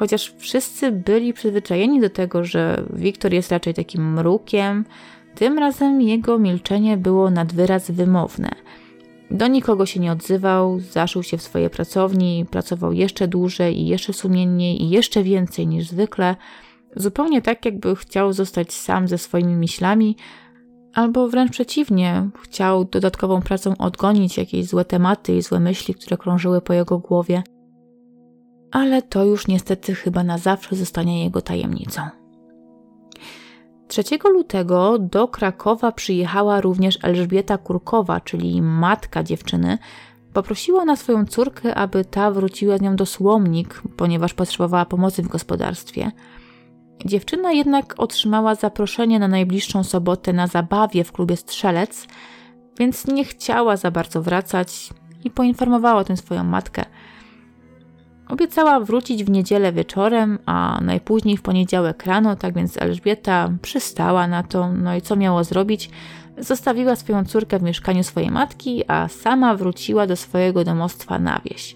chociaż 0.00 0.34
wszyscy 0.38 0.92
byli 0.92 1.32
przyzwyczajeni 1.32 2.00
do 2.00 2.10
tego, 2.10 2.44
że 2.44 2.84
Wiktor 2.92 3.32
jest 3.32 3.52
raczej 3.52 3.74
takim 3.74 4.12
mrukiem, 4.12 4.84
tym 5.34 5.58
razem 5.58 6.02
jego 6.02 6.38
milczenie 6.38 6.96
było 6.96 7.30
nad 7.30 7.52
wyraz 7.52 7.90
wymowne. 7.90 8.50
Do 9.30 9.46
nikogo 9.46 9.86
się 9.86 10.00
nie 10.00 10.12
odzywał, 10.12 10.80
zaszył 10.80 11.22
się 11.22 11.36
w 11.36 11.42
swojej 11.42 11.70
pracowni, 11.70 12.46
pracował 12.50 12.92
jeszcze 12.92 13.28
dłużej 13.28 13.80
i 13.80 13.86
jeszcze 13.86 14.12
sumienniej 14.12 14.82
i 14.82 14.90
jeszcze 14.90 15.22
więcej 15.22 15.66
niż 15.66 15.88
zwykle, 15.88 16.36
zupełnie 16.96 17.42
tak, 17.42 17.64
jakby 17.64 17.96
chciał 17.96 18.32
zostać 18.32 18.72
sam 18.72 19.08
ze 19.08 19.18
swoimi 19.18 19.56
myślami, 19.56 20.16
albo 20.94 21.28
wręcz 21.28 21.50
przeciwnie, 21.50 22.28
chciał 22.42 22.84
dodatkową 22.84 23.42
pracą 23.42 23.76
odgonić 23.78 24.36
jakieś 24.36 24.66
złe 24.66 24.84
tematy 24.84 25.36
i 25.36 25.42
złe 25.42 25.60
myśli, 25.60 25.94
które 25.94 26.16
krążyły 26.16 26.60
po 26.60 26.72
jego 26.72 26.98
głowie 26.98 27.42
ale 28.70 29.02
to 29.02 29.24
już 29.24 29.46
niestety 29.46 29.94
chyba 29.94 30.24
na 30.24 30.38
zawsze 30.38 30.76
zostanie 30.76 31.24
jego 31.24 31.42
tajemnicą. 31.42 32.02
3 33.88 34.02
lutego 34.24 34.98
do 34.98 35.28
Krakowa 35.28 35.92
przyjechała 35.92 36.60
również 36.60 36.98
Elżbieta 37.02 37.58
Kurkowa, 37.58 38.20
czyli 38.20 38.62
matka 38.62 39.22
dziewczyny. 39.22 39.78
Poprosiła 40.32 40.84
na 40.84 40.96
swoją 40.96 41.26
córkę, 41.26 41.74
aby 41.74 42.04
ta 42.04 42.30
wróciła 42.30 42.78
z 42.78 42.80
nią 42.80 42.96
do 42.96 43.06
Słomnik, 43.06 43.82
ponieważ 43.96 44.34
potrzebowała 44.34 44.84
pomocy 44.84 45.22
w 45.22 45.28
gospodarstwie. 45.28 46.10
Dziewczyna 47.04 47.52
jednak 47.52 47.94
otrzymała 47.98 48.54
zaproszenie 48.54 49.18
na 49.18 49.28
najbliższą 49.28 49.84
sobotę 49.84 50.32
na 50.32 50.46
zabawie 50.46 51.04
w 51.04 51.12
klubie 51.12 51.36
Strzelec, 51.36 52.06
więc 52.78 53.06
nie 53.06 53.24
chciała 53.24 53.76
za 53.76 53.90
bardzo 53.90 54.22
wracać 54.22 54.90
i 55.24 55.30
poinformowała 55.30 56.00
o 56.00 56.04
tym 56.04 56.16
swoją 56.16 56.44
matkę– 56.44 56.84
Obiecała 58.30 58.80
wrócić 58.80 59.24
w 59.24 59.30
niedzielę 59.30 59.72
wieczorem, 59.72 60.38
a 60.46 60.78
najpóźniej 60.82 61.36
w 61.36 61.42
poniedziałek 61.42 62.06
rano, 62.06 62.36
tak 62.36 62.54
więc 62.54 62.82
Elżbieta 62.82 63.52
przystała 63.62 64.26
na 64.26 64.42
to, 64.42 64.72
no 64.72 64.96
i 64.96 65.02
co 65.02 65.16
miało 65.16 65.44
zrobić? 65.44 65.90
Zostawiła 66.38 66.96
swoją 66.96 67.24
córkę 67.24 67.58
w 67.58 67.62
mieszkaniu 67.62 68.04
swojej 68.04 68.30
matki, 68.30 68.84
a 68.88 69.08
sama 69.08 69.54
wróciła 69.54 70.06
do 70.06 70.16
swojego 70.16 70.64
domostwa 70.64 71.18
na 71.18 71.40
wieś. 71.44 71.74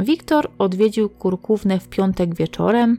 Wiktor 0.00 0.50
odwiedził 0.58 1.08
kurkównę 1.08 1.78
w 1.78 1.88
piątek 1.88 2.34
wieczorem. 2.34 2.98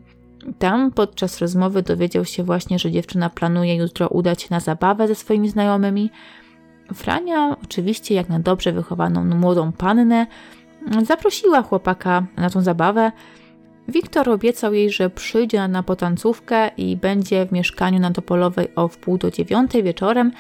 Tam 0.60 0.92
podczas 0.92 1.40
rozmowy 1.40 1.82
dowiedział 1.82 2.26
się 2.26 2.44
właśnie, 2.44 2.80
że 2.80 2.92
dziewczyna 2.92 3.30
planuje 3.30 3.76
jutro 3.76 4.08
udać 4.08 4.42
się 4.42 4.48
na 4.52 4.60
zabawę 4.60 5.08
ze 5.08 5.16
swoimi 5.16 5.50
znajomymi. 5.50 6.10
Frania, 6.94 7.56
oczywiście 7.64 8.16
jak 8.16 8.30
na 8.30 8.40
dobrze 8.40 8.72
wychowaną 8.72 9.26
młodą 9.26 9.72
pannę, 9.72 10.28
zaprosiła 11.04 11.62
chłopaka 11.62 12.26
na 12.38 12.50
tą 12.50 12.62
zabawę. 12.62 13.12
Wiktor 13.88 14.30
obiecał 14.30 14.74
jej, 14.74 14.92
że 14.92 15.10
przyjdzie 15.10 15.68
na 15.68 15.84
potancówkę 15.84 16.68
i 16.78 16.98
będzie 16.98 17.46
w 17.46 17.52
mieszkaniu 17.52 18.00
na 18.00 18.12
Topolowej 18.12 18.68
o 18.76 18.88
wpół 18.88 19.18
do 19.18 19.32
dziewiątej 19.32 19.84
wieczorem. 19.84 20.32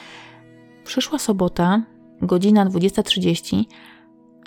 Przyszła 0.83 1.19
sobota, 1.19 1.81
godzina 2.21 2.65
20.30, 2.65 3.63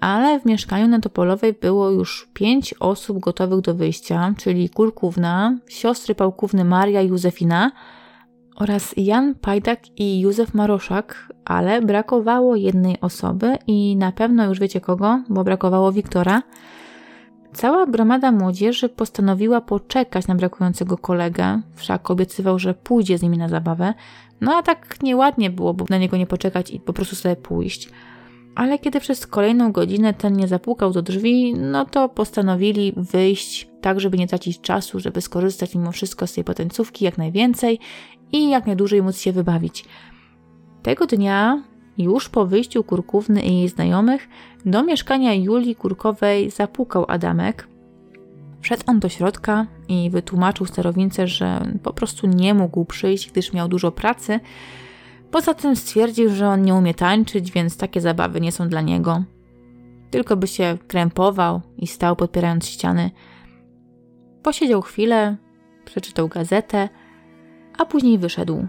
ale 0.00 0.40
w 0.40 0.44
mieszkaniu 0.44 0.88
na 0.88 1.00
Topolowej 1.00 1.52
było 1.52 1.90
już 1.90 2.28
pięć 2.34 2.74
osób 2.80 3.18
gotowych 3.18 3.60
do 3.60 3.74
wyjścia, 3.74 4.34
czyli 4.38 4.68
Kurkówna, 4.70 5.58
siostry 5.68 6.14
Pałkówny 6.14 6.64
Maria 6.64 7.02
i 7.02 7.08
Józefina 7.08 7.70
oraz 8.54 8.94
Jan 8.96 9.34
Pajdak 9.34 9.80
i 9.96 10.20
Józef 10.20 10.54
Maroszak, 10.54 11.32
ale 11.44 11.82
brakowało 11.82 12.56
jednej 12.56 13.00
osoby 13.00 13.58
i 13.66 13.96
na 13.96 14.12
pewno 14.12 14.46
już 14.46 14.61
wiecie 14.61 14.80
kogo, 14.80 15.23
bo 15.28 15.44
brakowało 15.44 15.92
Wiktora. 15.92 16.42
Cała 17.52 17.87
gromada 17.87 18.32
młodzieży 18.32 18.88
postanowiła 18.88 19.61
poczekać 19.61 20.26
na 20.26 20.34
brakującego 20.34 20.99
kolegę, 20.99 21.61
wszak 21.75 22.11
obiecywał, 22.11 22.58
że 22.58 22.75
pójdzie 22.75 23.18
z 23.18 23.23
nimi 23.23 23.38
na 23.38 23.49
zabawę. 23.49 23.94
No 24.40 24.56
a 24.56 24.62
tak 24.62 25.02
nieładnie 25.02 25.50
byłoby 25.50 25.84
na 25.90 25.99
niego 25.99 26.16
nie 26.16 26.26
poczekać 26.26 26.70
i 26.70 26.80
po 26.80 26.92
prostu 26.92 27.16
sobie 27.16 27.37
pójść. 27.37 27.90
Ale 28.54 28.78
kiedy 28.78 29.00
przez 29.00 29.26
kolejną 29.26 29.73
godzinę 29.73 30.14
ten 30.14 30.37
nie 30.37 30.49
zapukał 30.49 30.92
do 30.92 31.02
drzwi, 31.02 31.54
no 31.54 31.84
to 31.84 32.08
postanowili 32.08 32.92
wyjść 32.96 33.68
tak, 33.80 34.00
żeby 34.00 34.18
nie 34.18 34.28
tracić 34.28 34.61
czasu, 34.61 35.00
żeby 35.00 35.20
skorzystać 35.20 35.75
mimo 35.75 35.92
wszystko 35.92 36.26
z 36.26 36.32
tej 36.32 36.44
potencówki 36.44 37.04
jak 37.04 37.18
najwięcej 37.18 37.78
i 38.32 38.50
jak 38.50 38.66
najdłużej 38.66 39.02
móc 39.02 39.18
się 39.18 39.32
wybawić. 39.32 39.84
Tego 40.82 41.06
dnia, 41.06 41.62
już 41.99 42.28
po 42.28 42.46
wyjściu 42.46 42.84
Kurkówny 42.84 43.42
i 43.42 43.58
jej 43.58 43.68
znajomych, 43.68 44.28
do 44.66 44.82
mieszkania 44.82 45.34
Julii 45.34 45.76
Kurkowej 45.76 46.50
zapukał 46.50 47.04
Adamek. 47.08 47.68
Wszedł 48.61 48.82
on 48.87 49.00
do 49.00 49.08
środka 49.08 49.66
i 49.88 50.11
wytłumaczył 50.11 50.66
sterowince, 50.66 51.26
że 51.26 51.61
po 51.82 51.92
prostu 51.92 52.26
nie 52.26 52.54
mógł 52.54 52.84
przyjść, 52.84 53.30
gdyż 53.30 53.52
miał 53.52 53.68
dużo 53.68 53.92
pracy. 53.92 54.40
Poza 55.35 55.55
tym 55.55 55.76
stwierdził, 55.76 56.31
że 56.31 56.49
on 56.49 56.62
nie 56.62 56.75
umie 56.75 56.95
tańczyć, 56.95 57.53
więc 57.53 57.76
takie 57.76 58.00
zabawy 58.00 58.41
nie 58.41 58.53
są 58.53 58.69
dla 58.69 58.81
niego. 58.81 59.25
Tylko 60.11 60.37
by 60.37 60.47
się 60.47 60.79
krępował 60.88 61.61
i 61.79 61.87
stał 61.87 62.17
podpierając 62.17 62.67
ściany. 62.67 63.11
Posiedział 64.43 64.83
chwilę, 64.83 65.37
przeczytał 65.85 66.29
gazetę, 66.29 66.88
a 67.79 67.85
później 67.87 68.19
wyszedł. 68.19 68.67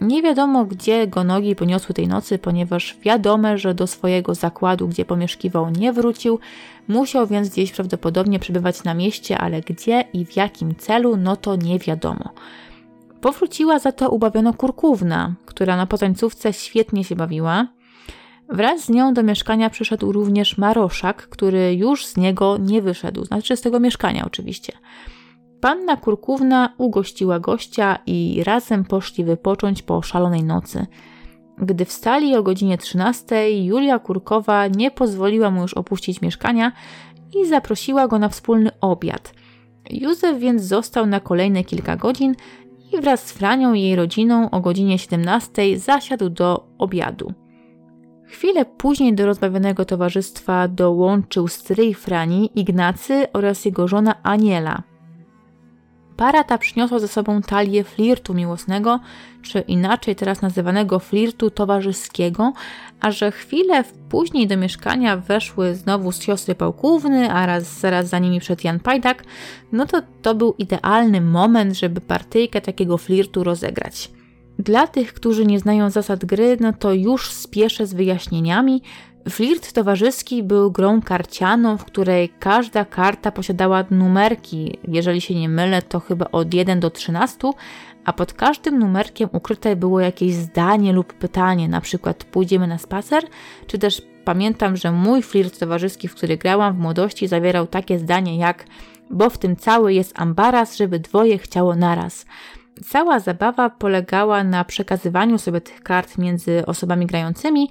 Nie 0.00 0.22
wiadomo, 0.22 0.64
gdzie 0.64 1.06
go 1.06 1.24
nogi 1.24 1.56
poniosły 1.56 1.94
tej 1.94 2.08
nocy, 2.08 2.38
ponieważ 2.38 2.96
wiadome, 3.02 3.58
że 3.58 3.74
do 3.74 3.86
swojego 3.86 4.34
zakładu, 4.34 4.88
gdzie 4.88 5.04
pomieszkiwał, 5.04 5.70
nie 5.70 5.92
wrócił. 5.92 6.38
Musiał 6.88 7.26
więc 7.26 7.48
gdzieś 7.48 7.72
prawdopodobnie 7.72 8.38
przebywać 8.38 8.84
na 8.84 8.94
mieście, 8.94 9.38
ale 9.38 9.60
gdzie 9.60 10.04
i 10.12 10.26
w 10.26 10.36
jakim 10.36 10.74
celu, 10.74 11.16
no 11.16 11.36
to 11.36 11.56
nie 11.56 11.78
wiadomo. 11.78 12.30
Powróciła 13.20 13.78
za 13.78 13.92
to 13.92 14.10
ubawiona 14.10 14.52
kurkówna, 14.52 15.34
która 15.46 15.76
na 15.76 15.86
potańcówce 15.86 16.52
świetnie 16.52 17.04
się 17.04 17.16
bawiła. 17.16 17.66
Wraz 18.48 18.84
z 18.84 18.88
nią 18.88 19.14
do 19.14 19.22
mieszkania 19.22 19.70
przyszedł 19.70 20.12
również 20.12 20.58
Maroszak, 20.58 21.28
który 21.28 21.74
już 21.74 22.06
z 22.06 22.16
niego 22.16 22.56
nie 22.60 22.82
wyszedł, 22.82 23.24
znaczy 23.24 23.56
z 23.56 23.60
tego 23.60 23.80
mieszkania 23.80 24.24
oczywiście. 24.26 24.72
Panna 25.60 25.96
Kurkówna 25.96 26.74
ugościła 26.78 27.40
gościa 27.40 27.98
i 28.06 28.42
razem 28.44 28.84
poszli 28.84 29.24
wypocząć 29.24 29.82
po 29.82 30.02
szalonej 30.02 30.44
nocy. 30.44 30.86
Gdy 31.58 31.84
wstali 31.84 32.36
o 32.36 32.42
godzinie 32.42 32.78
13, 32.78 33.64
Julia 33.64 33.98
Kurkowa 33.98 34.66
nie 34.66 34.90
pozwoliła 34.90 35.50
mu 35.50 35.62
już 35.62 35.74
opuścić 35.74 36.20
mieszkania 36.20 36.72
i 37.34 37.46
zaprosiła 37.46 38.08
go 38.08 38.18
na 38.18 38.28
wspólny 38.28 38.70
obiad. 38.80 39.32
Józef 39.90 40.38
więc 40.38 40.62
został 40.62 41.06
na 41.06 41.20
kolejne 41.20 41.64
kilka 41.64 41.96
godzin 41.96 42.34
i 42.92 43.00
wraz 43.00 43.26
z 43.26 43.32
Franią 43.32 43.72
i 43.74 43.82
jej 43.82 43.96
rodziną 43.96 44.50
o 44.50 44.60
godzinie 44.60 44.98
17 44.98 45.78
zasiadł 45.78 46.28
do 46.28 46.66
obiadu. 46.78 47.32
Chwilę 48.24 48.64
później 48.64 49.14
do 49.14 49.26
rozbawionego 49.26 49.84
towarzystwa 49.84 50.68
dołączył 50.68 51.48
stryj 51.48 51.94
Frani, 51.94 52.50
Ignacy 52.54 53.32
oraz 53.32 53.64
jego 53.64 53.88
żona 53.88 54.22
Aniela. 54.22 54.82
Para 56.18 56.44
ta 56.44 56.58
przyniosła 56.58 56.98
ze 56.98 57.08
sobą 57.08 57.42
talię 57.42 57.84
flirtu 57.84 58.34
miłosnego, 58.34 59.00
czy 59.42 59.60
inaczej 59.60 60.16
teraz 60.16 60.42
nazywanego 60.42 60.98
flirtu 60.98 61.50
towarzyskiego, 61.50 62.52
a 63.00 63.10
że 63.10 63.30
chwilę 63.30 63.84
później 64.08 64.46
do 64.46 64.56
mieszkania 64.56 65.16
weszły 65.16 65.74
znowu 65.74 66.12
siostry 66.12 66.54
Pałkówny, 66.54 67.32
a 67.32 67.46
raz, 67.46 67.80
zaraz 67.80 68.08
za 68.08 68.18
nimi 68.18 68.40
przed 68.40 68.64
Jan 68.64 68.80
Pajdak, 68.80 69.24
no 69.72 69.86
to 69.86 70.02
to 70.22 70.34
był 70.34 70.54
idealny 70.58 71.20
moment, 71.20 71.74
żeby 71.74 72.00
partyjkę 72.00 72.60
takiego 72.60 72.98
flirtu 72.98 73.44
rozegrać. 73.44 74.10
Dla 74.58 74.86
tych, 74.86 75.14
którzy 75.14 75.46
nie 75.46 75.58
znają 75.58 75.90
zasad 75.90 76.24
gry, 76.24 76.56
no 76.60 76.72
to 76.72 76.92
już 76.92 77.30
spieszę 77.30 77.86
z 77.86 77.94
wyjaśnieniami, 77.94 78.82
Flirt 79.28 79.72
towarzyski 79.72 80.42
był 80.42 80.70
grą 80.70 81.02
karcianą, 81.02 81.78
w 81.78 81.84
której 81.84 82.28
każda 82.28 82.84
karta 82.84 83.32
posiadała 83.32 83.84
numerki, 83.90 84.78
jeżeli 84.88 85.20
się 85.20 85.34
nie 85.34 85.48
mylę, 85.48 85.82
to 85.82 86.00
chyba 86.00 86.26
od 86.32 86.54
1 86.54 86.80
do 86.80 86.90
13, 86.90 87.50
a 88.04 88.12
pod 88.12 88.32
każdym 88.32 88.78
numerkiem 88.78 89.28
ukryte 89.32 89.76
było 89.76 90.00
jakieś 90.00 90.34
zdanie 90.34 90.92
lub 90.92 91.12
pytanie, 91.12 91.68
na 91.68 91.80
przykład 91.80 92.24
pójdziemy 92.24 92.66
na 92.66 92.78
spacer, 92.78 93.24
czy 93.66 93.78
też 93.78 94.02
pamiętam, 94.24 94.76
że 94.76 94.92
mój 94.92 95.22
flirt 95.22 95.58
towarzyski, 95.58 96.08
w 96.08 96.14
który 96.14 96.36
grałam 96.36 96.74
w 96.74 96.78
młodości, 96.78 97.28
zawierał 97.28 97.66
takie 97.66 97.98
zdanie 97.98 98.38
jak 98.38 98.64
bo 99.10 99.30
w 99.30 99.38
tym 99.38 99.56
cały 99.56 99.94
jest 99.94 100.20
ambaras, 100.20 100.76
żeby 100.76 100.98
dwoje 100.98 101.38
chciało 101.38 101.76
naraz. 101.76 102.26
Cała 102.84 103.20
zabawa 103.20 103.70
polegała 103.70 104.44
na 104.44 104.64
przekazywaniu 104.64 105.38
sobie 105.38 105.60
tych 105.60 105.82
kart 105.82 106.18
między 106.18 106.66
osobami 106.66 107.06
grającymi, 107.06 107.70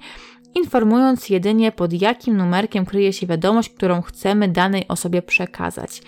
informując 0.54 1.30
jedynie 1.30 1.72
pod 1.72 1.92
jakim 1.92 2.36
numerkiem 2.36 2.86
kryje 2.86 3.12
się 3.12 3.26
wiadomość, 3.26 3.68
którą 3.68 4.02
chcemy 4.02 4.48
danej 4.48 4.88
osobie 4.88 5.22
przekazać. 5.22 6.02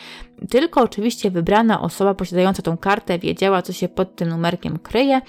Tylko 0.51 0.83
oczywiście 0.83 1.31
wybrana 1.31 1.81
osoba 1.81 2.15
posiadająca 2.15 2.63
tą 2.63 2.77
kartę 2.77 3.19
wiedziała, 3.19 3.63
co 3.63 3.73
się 3.73 3.89
pod 3.89 4.17
tym 4.17 4.29
numerkiem 4.29 4.79
kryje. 4.79 5.21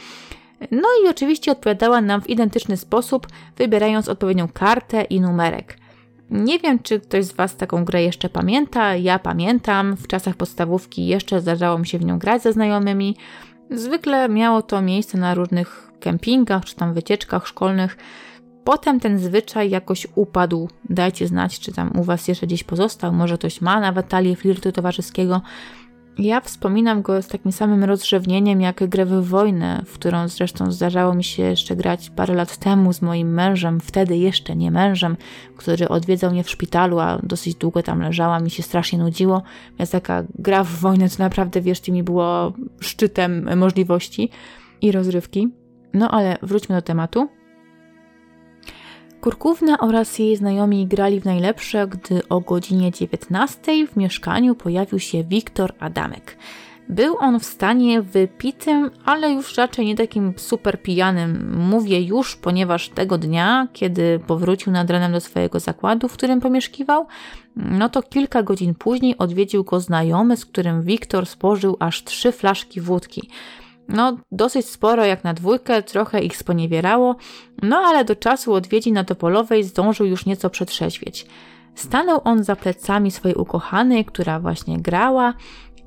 No 0.71 0.87
i 1.03 1.09
oczywiście 1.09 1.51
odpowiadała 1.51 2.01
nam 2.01 2.21
w 2.21 2.29
identyczny 2.29 2.77
sposób, 2.77 3.27
wybierając 3.57 4.09
odpowiednią 4.09 4.47
kartę 4.47 5.03
i 5.03 5.21
numerek. 5.21 5.77
Nie 6.31 6.59
wiem, 6.59 6.79
czy 6.79 6.99
ktoś 6.99 7.25
z 7.25 7.31
Was 7.31 7.55
taką 7.55 7.85
grę 7.85 8.03
jeszcze 8.03 8.29
pamięta. 8.29 8.95
Ja 8.95 9.19
pamiętam. 9.19 9.95
W 9.95 10.07
czasach 10.07 10.35
podstawówki 10.35 11.07
jeszcze 11.07 11.41
zdarzało 11.41 11.77
mi 11.77 11.87
się 11.87 11.99
w 11.99 12.05
nią 12.05 12.19
grać 12.19 12.41
ze 12.41 12.53
znajomymi. 12.53 13.17
Zwykle 13.69 14.29
miało 14.29 14.61
to 14.61 14.81
miejsce 14.81 15.17
na 15.17 15.33
różnych 15.33 15.91
kempingach 15.99 16.65
czy 16.65 16.75
tam 16.75 16.93
wycieczkach 16.93 17.47
szkolnych. 17.47 17.97
Potem 18.63 18.99
ten 18.99 19.19
zwyczaj 19.19 19.69
jakoś 19.69 20.07
upadł. 20.15 20.69
Dajcie 20.89 21.27
znać, 21.27 21.59
czy 21.59 21.73
tam 21.73 21.91
u 21.99 22.03
Was 22.03 22.27
jeszcze 22.27 22.47
gdzieś 22.47 22.63
pozostał. 22.63 23.13
Może 23.13 23.37
ktoś 23.37 23.61
ma 23.61 23.79
nawet 23.79 24.07
talię 24.07 24.35
flirtu 24.35 24.71
towarzyskiego. 24.71 25.41
Ja 26.17 26.41
wspominam 26.41 27.01
go 27.01 27.21
z 27.21 27.27
takim 27.27 27.51
samym 27.51 27.83
rozrzewnieniem 27.83 28.61
jak 28.61 28.89
grę 28.89 29.05
w 29.05 29.27
wojnę, 29.27 29.83
w 29.85 29.93
którą 29.93 30.27
zresztą 30.27 30.71
zdarzało 30.71 31.13
mi 31.13 31.23
się 31.23 31.43
jeszcze 31.43 31.75
grać 31.75 32.09
parę 32.09 32.33
lat 32.33 32.57
temu 32.57 32.93
z 32.93 33.01
moim 33.01 33.33
mężem, 33.33 33.79
wtedy 33.79 34.17
jeszcze 34.17 34.55
nie 34.55 34.71
mężem, 34.71 35.17
który 35.57 35.89
odwiedzał 35.89 36.31
mnie 36.31 36.43
w 36.43 36.49
szpitalu, 36.49 36.99
a 36.99 37.19
dosyć 37.23 37.55
długo 37.55 37.83
tam 37.83 38.01
leżała, 38.01 38.39
mi 38.39 38.49
się 38.49 38.63
strasznie 38.63 38.99
nudziło, 38.99 39.41
więc 39.79 39.91
taka 39.91 40.23
gra 40.39 40.63
w 40.63 40.69
wojnę 40.69 41.09
to 41.09 41.15
naprawdę, 41.19 41.61
wierzcie 41.61 41.91
mi, 41.91 42.03
było 42.03 42.53
szczytem 42.79 43.57
możliwości 43.59 44.29
i 44.81 44.91
rozrywki. 44.91 45.49
No 45.93 46.11
ale 46.11 46.37
wróćmy 46.41 46.75
do 46.75 46.81
tematu. 46.81 47.29
Kurkówna 49.21 49.77
oraz 49.79 50.19
jej 50.19 50.35
znajomi 50.35 50.87
grali 50.87 51.21
w 51.21 51.25
najlepsze, 51.25 51.87
gdy 51.87 52.27
o 52.29 52.39
godzinie 52.39 52.91
19 52.91 53.87
w 53.87 53.95
mieszkaniu 53.95 54.55
pojawił 54.55 54.99
się 54.99 55.23
Wiktor 55.23 55.73
Adamek. 55.79 56.37
Był 56.89 57.17
on 57.19 57.39
w 57.39 57.45
stanie 57.45 58.01
wypitym, 58.01 58.91
ale 59.05 59.31
już 59.31 59.57
raczej 59.57 59.85
nie 59.85 59.95
takim 59.95 60.33
super 60.37 60.81
pijanym. 60.81 61.55
Mówię 61.69 62.01
już, 62.01 62.35
ponieważ 62.35 62.89
tego 62.89 63.17
dnia, 63.17 63.67
kiedy 63.73 64.19
powrócił 64.27 64.71
nad 64.71 64.89
ranem 64.89 65.11
do 65.11 65.19
swojego 65.19 65.59
zakładu, 65.59 66.07
w 66.07 66.13
którym 66.13 66.41
pomieszkiwał, 66.41 67.07
no 67.55 67.89
to 67.89 68.03
kilka 68.03 68.43
godzin 68.43 68.75
później 68.75 69.17
odwiedził 69.17 69.63
go 69.63 69.79
znajomy, 69.79 70.37
z 70.37 70.45
którym 70.45 70.81
Wiktor 70.81 71.25
spożył 71.25 71.77
aż 71.79 72.03
trzy 72.03 72.31
flaszki 72.31 72.81
wódki. 72.81 73.29
No, 73.93 74.17
dosyć 74.31 74.65
sporo 74.65 75.05
jak 75.05 75.23
na 75.23 75.33
dwójkę, 75.33 75.83
trochę 75.83 76.21
ich 76.21 76.37
sponiewierało, 76.37 77.15
no 77.61 77.77
ale 77.77 78.05
do 78.05 78.15
czasu 78.15 78.53
odwiedzi 78.53 78.91
na 78.91 79.03
Topolowej 79.03 79.63
zdążył 79.63 80.05
już 80.05 80.25
nieco 80.25 80.49
przetrzeźwieć. 80.49 81.25
Stanął 81.75 82.21
on 82.23 82.43
za 82.43 82.55
plecami 82.55 83.11
swojej 83.11 83.35
ukochanej, 83.35 84.05
która 84.05 84.39
właśnie 84.39 84.79
grała 84.79 85.33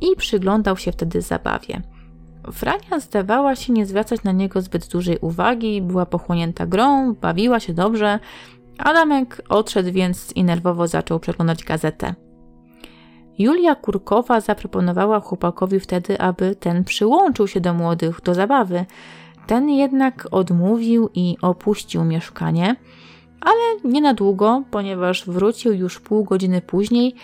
i 0.01 0.17
przyglądał 0.17 0.77
się 0.77 0.93
wtedy 0.93 1.21
zabawie. 1.21 1.83
Frania 2.53 3.01
zdawała 3.01 3.57
się 3.57 3.73
nie 3.73 3.87
zwracać 3.87 4.23
na 4.23 4.33
niego 4.33 4.63
zbyt 4.63 4.89
dużej 4.89 5.19
uwagi, 5.19 5.83
była 5.83 6.07
pochłonięta 6.07 6.67
grą, 6.67 7.15
bawiła 7.15 7.61
się 7.61 7.75
dobrze. 7.75 8.19
Adamek 8.79 9.43
odszedł 9.49 9.93
więc 9.93 10.33
i 10.33 10.45
nerwowo 10.45 10.89
zaczął 10.89 11.21
przeglądać 11.21 11.65
gazetę. 11.65 12.15
Julia 13.39 13.75
Kurkowa 13.75 14.41
zaproponowała 14.41 15.21
chłopakowi 15.21 15.81
wtedy, 15.81 16.21
aby 16.21 16.57
ten 16.57 16.85
przyłączył 16.85 17.49
się 17.49 17.61
do 17.61 17.75
młodych 17.75 18.21
do 18.21 18.35
zabawy. 18.35 18.85
Ten 19.47 19.71
jednak 19.71 20.29
odmówił 20.31 21.11
i 21.15 21.37
opuścił 21.43 22.05
mieszkanie, 22.05 22.77
ale 23.41 23.93
nie 23.93 24.01
na 24.01 24.15
długo, 24.15 24.63
ponieważ 24.71 25.27
wrócił 25.27 25.73
już 25.73 26.01
pół 26.01 26.25
godziny 26.25 26.61
później. 26.61 27.15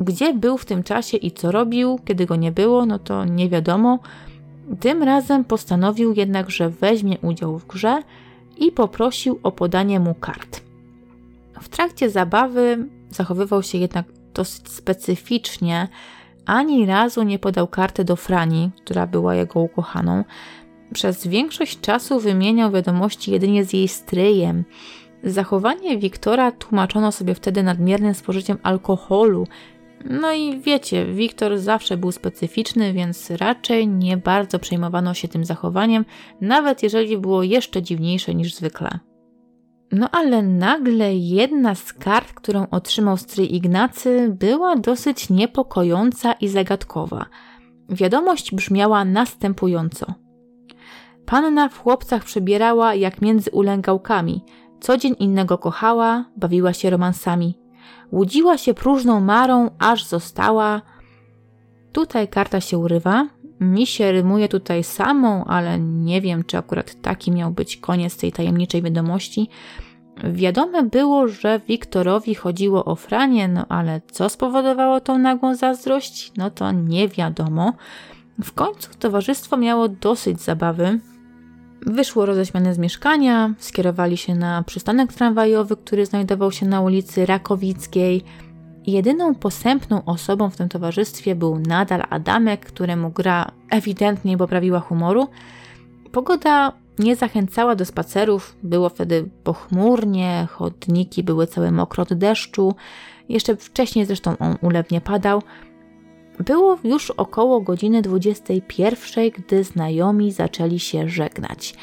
Gdzie 0.00 0.34
był 0.34 0.58
w 0.58 0.64
tym 0.64 0.82
czasie 0.82 1.16
i 1.16 1.30
co 1.30 1.52
robił, 1.52 1.98
kiedy 2.04 2.26
go 2.26 2.36
nie 2.36 2.52
było, 2.52 2.86
no 2.86 2.98
to 2.98 3.24
nie 3.24 3.48
wiadomo. 3.48 3.98
Tym 4.80 5.02
razem 5.02 5.44
postanowił 5.44 6.14
jednak, 6.16 6.50
że 6.50 6.70
weźmie 6.70 7.18
udział 7.22 7.58
w 7.58 7.66
grze 7.66 8.02
i 8.58 8.72
poprosił 8.72 9.38
o 9.42 9.52
podanie 9.52 10.00
mu 10.00 10.14
kart. 10.14 10.60
W 11.60 11.68
trakcie 11.68 12.10
zabawy 12.10 12.88
zachowywał 13.10 13.62
się 13.62 13.78
jednak 13.78 14.06
dosyć 14.34 14.68
specyficznie. 14.68 15.88
Ani 16.46 16.86
razu 16.86 17.22
nie 17.22 17.38
podał 17.38 17.68
karty 17.68 18.04
do 18.04 18.16
Frani, 18.16 18.70
która 18.84 19.06
była 19.06 19.34
jego 19.34 19.60
ukochaną. 19.60 20.24
Przez 20.92 21.26
większość 21.26 21.80
czasu 21.80 22.20
wymieniał 22.20 22.70
wiadomości 22.70 23.30
jedynie 23.30 23.64
z 23.64 23.72
jej 23.72 23.88
stryjem. 23.88 24.64
Zachowanie 25.22 25.98
Wiktora 25.98 26.52
tłumaczono 26.52 27.12
sobie 27.12 27.34
wtedy 27.34 27.62
nadmiernym 27.62 28.14
spożyciem 28.14 28.58
alkoholu. 28.62 29.46
No 30.04 30.32
i 30.32 30.60
wiecie, 30.60 31.06
Wiktor 31.06 31.58
zawsze 31.58 31.96
był 31.96 32.12
specyficzny, 32.12 32.92
więc 32.92 33.30
raczej 33.30 33.88
nie 33.88 34.16
bardzo 34.16 34.58
przejmowano 34.58 35.14
się 35.14 35.28
tym 35.28 35.44
zachowaniem, 35.44 36.04
nawet 36.40 36.82
jeżeli 36.82 37.18
było 37.18 37.42
jeszcze 37.42 37.82
dziwniejsze 37.82 38.34
niż 38.34 38.54
zwykle. 38.54 38.98
No 39.94 40.08
ale 40.12 40.42
nagle 40.42 41.14
jedna 41.14 41.74
z 41.74 41.92
kart, 41.92 42.32
którą 42.32 42.66
otrzymał 42.70 43.16
stryj 43.16 43.54
Ignacy, 43.54 44.36
była 44.38 44.76
dosyć 44.76 45.30
niepokojąca 45.30 46.32
i 46.32 46.48
zagadkowa. 46.48 47.26
Wiadomość 47.88 48.54
brzmiała 48.54 49.04
następująco. 49.04 50.14
Panna 51.26 51.68
w 51.68 51.78
chłopcach 51.78 52.24
przebierała 52.24 52.94
jak 52.94 53.22
między 53.22 53.50
ulęgałkami. 53.50 54.44
Co 54.80 54.96
dzień 54.96 55.14
innego 55.18 55.58
kochała, 55.58 56.24
bawiła 56.36 56.72
się 56.72 56.90
romansami. 56.90 57.58
Łudziła 58.12 58.58
się 58.58 58.74
próżną 58.74 59.20
marą, 59.20 59.70
aż 59.78 60.04
została... 60.04 60.82
Tutaj 61.92 62.28
karta 62.28 62.60
się 62.60 62.78
urywa. 62.78 63.26
Mi 63.60 63.86
się 63.86 64.12
rymuje 64.12 64.48
tutaj 64.48 64.84
samą, 64.84 65.44
ale 65.44 65.78
nie 65.80 66.20
wiem, 66.20 66.44
czy 66.44 66.58
akurat 66.58 67.00
taki 67.02 67.32
miał 67.32 67.50
być 67.50 67.76
koniec 67.76 68.16
tej 68.16 68.32
tajemniczej 68.32 68.82
wiadomości. 68.82 69.48
Wiadome 70.24 70.82
było, 70.82 71.28
że 71.28 71.60
Wiktorowi 71.68 72.34
chodziło 72.34 72.84
o 72.84 72.96
Franię, 72.96 73.48
no 73.48 73.66
ale 73.68 74.00
co 74.10 74.28
spowodowało 74.28 75.00
tą 75.00 75.18
nagłą 75.18 75.54
zazdrość, 75.54 76.32
no 76.36 76.50
to 76.50 76.72
nie 76.72 77.08
wiadomo. 77.08 77.72
W 78.42 78.52
końcu 78.52 78.90
towarzystwo 78.98 79.56
miało 79.56 79.88
dosyć 79.88 80.40
zabawy. 80.40 81.00
Wyszło 81.86 82.26
roześmiane 82.26 82.74
z 82.74 82.78
mieszkania, 82.78 83.54
skierowali 83.58 84.16
się 84.16 84.34
na 84.34 84.62
przystanek 84.62 85.12
tramwajowy, 85.12 85.76
który 85.76 86.06
znajdował 86.06 86.52
się 86.52 86.66
na 86.66 86.80
ulicy 86.80 87.26
Rakowickiej. 87.26 88.24
Jedyną 88.86 89.34
posępną 89.34 90.04
osobą 90.04 90.50
w 90.50 90.56
tym 90.56 90.68
towarzystwie 90.68 91.34
był 91.34 91.58
nadal 91.58 92.02
Adamek, 92.10 92.66
któremu 92.66 93.10
gra 93.10 93.50
ewidentnie 93.70 94.38
poprawiła 94.38 94.80
humoru. 94.80 95.28
Pogoda 96.12 96.72
nie 96.98 97.16
zachęcała 97.16 97.74
do 97.74 97.84
spacerów, 97.84 98.56
było 98.62 98.88
wtedy 98.88 99.28
pochmurnie, 99.44 100.46
chodniki 100.50 101.22
były 101.22 101.46
całe 101.46 101.70
mokre 101.70 102.02
od 102.02 102.14
deszczu. 102.14 102.74
Jeszcze 103.28 103.56
wcześniej 103.56 104.06
zresztą 104.06 104.38
on 104.38 104.56
ulewnie 104.60 105.00
padał. 105.00 105.42
Było 106.40 106.78
już 106.84 107.10
około 107.10 107.60
godziny 107.60 108.02
21, 108.02 109.30
gdy 109.30 109.64
znajomi 109.64 110.32
zaczęli 110.32 110.78
się 110.78 111.08
żegnać. 111.08 111.74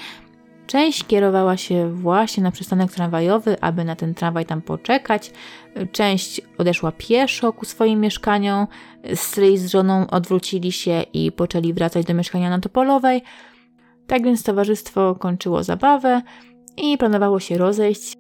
Część 0.71 1.03
kierowała 1.03 1.57
się 1.57 1.93
właśnie 1.93 2.43
na 2.43 2.51
przystanek 2.51 2.91
tramwajowy, 2.91 3.61
aby 3.61 3.85
na 3.85 3.95
ten 3.95 4.13
tramwaj 4.13 4.45
tam 4.45 4.61
poczekać. 4.61 5.31
Część 5.91 6.41
odeszła 6.57 6.91
pieszo 6.91 7.53
ku 7.53 7.65
swoim 7.65 7.99
mieszkaniom. 7.99 8.67
Stryj 9.15 9.57
z 9.57 9.67
żoną 9.67 10.07
odwrócili 10.09 10.71
się 10.71 11.03
i 11.13 11.31
poczęli 11.31 11.73
wracać 11.73 12.05
do 12.05 12.13
mieszkania 12.13 12.49
na 12.49 12.59
Topolowej. 12.59 13.23
Tak 14.07 14.23
więc 14.23 14.43
towarzystwo 14.43 15.15
kończyło 15.15 15.63
zabawę 15.63 16.21
i 16.77 16.97
planowało 16.97 17.39
się 17.39 17.57
rozejść. 17.57 18.13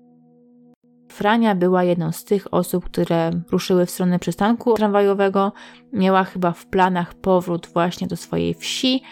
Frania 1.11 1.55
była 1.55 1.83
jedną 1.83 2.11
z 2.11 2.23
tych 2.23 2.53
osób, 2.53 2.85
które 2.85 3.31
ruszyły 3.51 3.85
w 3.85 3.91
stronę 3.91 4.19
przystanku 4.19 4.73
tramwajowego. 4.73 5.53
Miała 5.93 6.23
chyba 6.23 6.51
w 6.51 6.65
planach 6.65 7.13
powrót 7.13 7.67
właśnie 7.73 8.07
do 8.07 8.17
swojej 8.17 8.53
wsi. 8.53 9.03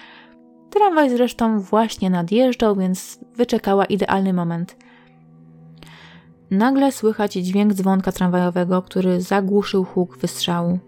Tramwaj 0.70 1.10
zresztą 1.10 1.60
właśnie 1.60 2.10
nadjeżdżał, 2.10 2.76
więc 2.76 3.20
wyczekała 3.36 3.86
idealny 3.86 4.34
moment. 4.34 4.76
Nagle 6.52 6.92
słychać 6.92 7.34
dźwięk 7.34 7.74
dzwonka 7.74 8.12
tramwajowego, 8.12 8.82
który 8.82 9.22
zagłuszył 9.22 9.84
huk 9.86 10.18
wystrzału. 10.18 10.80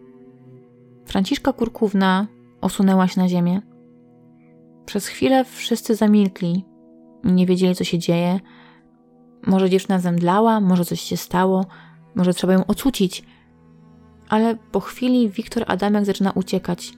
Franciszka 1.06 1.54
Kurkówna 1.54 2.28
osunęła 2.62 3.08
się 3.08 3.22
na 3.22 3.28
ziemię. 3.28 3.62
Przez 4.86 5.08
chwilę 5.08 5.46
wszyscy 5.46 5.96
zamilkli. 5.96 6.66
Nie 7.24 7.46
wiedzieli, 7.46 7.76
co 7.76 7.84
się 7.84 8.00
dzieje. 8.00 8.40
Może 9.48 9.70
dziewczyna 9.70 10.00
zemdlała, 10.00 10.60
może 10.60 10.86
coś 10.86 11.02
się 11.02 11.18
stało, 11.18 11.66
może 12.16 12.34
trzeba 12.34 12.54
ją 12.54 12.66
ocucić. 12.66 13.24
Ale 14.30 14.56
po 14.56 14.80
chwili 14.80 15.30
Wiktor 15.30 15.64
Adamek 15.68 16.06
zaczyna 16.06 16.32
uciekać. 16.32 16.94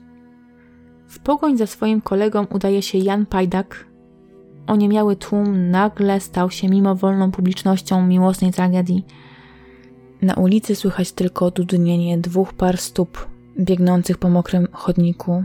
W 1.06 1.18
pogoń 1.18 1.56
za 1.56 1.66
swoim 1.66 2.00
kolegą 2.00 2.46
udaje 2.50 2.82
się 2.82 2.98
Jan 2.98 3.26
Pajdak. 3.26 3.86
Oniemiały 4.66 5.16
tłum 5.16 5.70
nagle 5.70 6.20
stał 6.20 6.50
się 6.50 6.68
mimowolną 6.68 7.30
publicznością 7.30 8.06
miłosnej 8.06 8.52
tragedii. 8.52 9.04
Na 10.22 10.34
ulicy 10.34 10.74
słychać 10.74 11.12
tylko 11.12 11.50
dudnienie 11.50 12.18
dwóch 12.18 12.52
par 12.52 12.78
stóp 12.78 13.28
biegnących 13.58 14.18
po 14.18 14.30
mokrym 14.30 14.68
chodniku. 14.72 15.44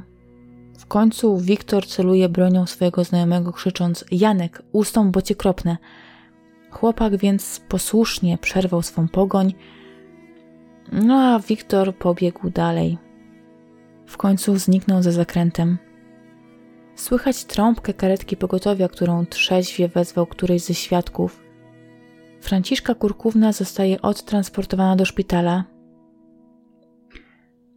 W 0.77 0.85
końcu 0.85 1.37
Wiktor 1.37 1.87
celuje 1.87 2.29
bronią 2.29 2.65
swojego 2.65 3.03
znajomego, 3.03 3.51
krzycząc: 3.51 4.05
Janek, 4.11 4.63
ustąp, 4.71 5.13
bo 5.13 5.21
cię 5.21 5.35
kropnę. 5.35 5.77
Chłopak 6.71 7.17
więc 7.17 7.61
posłusznie 7.69 8.37
przerwał 8.37 8.81
swą 8.81 9.07
pogoń, 9.07 9.53
no 10.91 11.15
a 11.15 11.39
Wiktor 11.39 11.95
pobiegł 11.95 12.49
dalej. 12.49 12.97
W 14.09 14.17
końcu 14.17 14.57
zniknął 14.57 15.03
za 15.03 15.11
zakrętem. 15.11 15.77
Słychać 16.95 17.45
trąbkę 17.45 17.93
karetki 17.93 18.37
pogotowia, 18.37 18.87
którą 18.87 19.25
trzeźwie 19.25 19.87
wezwał 19.87 20.25
któryś 20.25 20.61
ze 20.61 20.73
świadków. 20.73 21.43
Franciszka 22.41 22.95
Kurkówna 22.95 23.51
zostaje 23.51 24.01
odtransportowana 24.01 24.95
do 24.95 25.05
szpitala, 25.05 25.63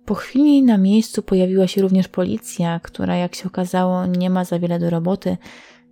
po 0.04 0.14
chwili 0.14 0.62
na 0.62 0.78
miejscu 0.78 1.22
pojawiła 1.22 1.66
się 1.66 1.82
również 1.82 2.08
policja, 2.08 2.80
która, 2.82 3.16
jak 3.16 3.34
się 3.34 3.44
okazało, 3.46 4.06
nie 4.06 4.30
ma 4.30 4.44
za 4.44 4.58
wiele 4.58 4.78
do 4.78 4.90
roboty. 4.90 5.36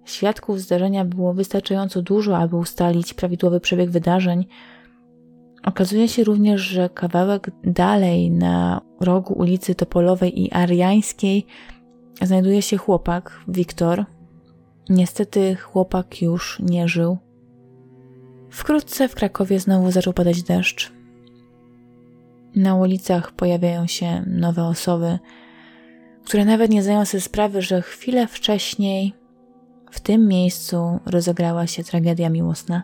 Świadków 0.04 0.60
zdarzenia 0.60 1.04
było 1.04 1.34
wystarczająco 1.34 2.02
dużo, 2.02 2.38
aby 2.38 2.56
ustalić 2.56 3.14
prawidłowy 3.14 3.60
przebieg 3.60 3.90
wydarzeń. 3.90 4.46
Okazuje 5.64 6.08
się 6.08 6.24
również, 6.24 6.60
że 6.60 6.88
kawałek 6.88 7.50
dalej 7.64 8.30
na 8.30 8.80
rogu 9.00 9.34
ulicy 9.34 9.74
Topolowej 9.74 10.42
i 10.42 10.52
Ariańskiej 10.52 11.46
znajduje 12.22 12.62
się 12.62 12.76
chłopak, 12.76 13.40
Wiktor. 13.48 14.04
Niestety 14.88 15.56
chłopak 15.56 16.22
już 16.22 16.58
nie 16.60 16.88
żył. 16.88 17.18
Wkrótce 18.50 19.08
w 19.08 19.14
Krakowie 19.14 19.60
znowu 19.60 19.90
zaczął 19.90 20.12
padać 20.12 20.42
deszcz. 20.42 20.92
Na 22.56 22.74
ulicach 22.74 23.32
pojawiają 23.32 23.86
się 23.86 24.24
nowe 24.26 24.64
osoby, 24.64 25.18
które 26.24 26.44
nawet 26.44 26.70
nie 26.70 26.82
zdają 26.82 27.04
sobie 27.04 27.20
sprawy, 27.20 27.62
że 27.62 27.82
chwilę 27.82 28.26
wcześniej 28.26 29.14
w 29.90 30.00
tym 30.00 30.28
miejscu 30.28 31.00
rozegrała 31.06 31.66
się 31.66 31.84
tragedia 31.84 32.30
miłosna. 32.30 32.82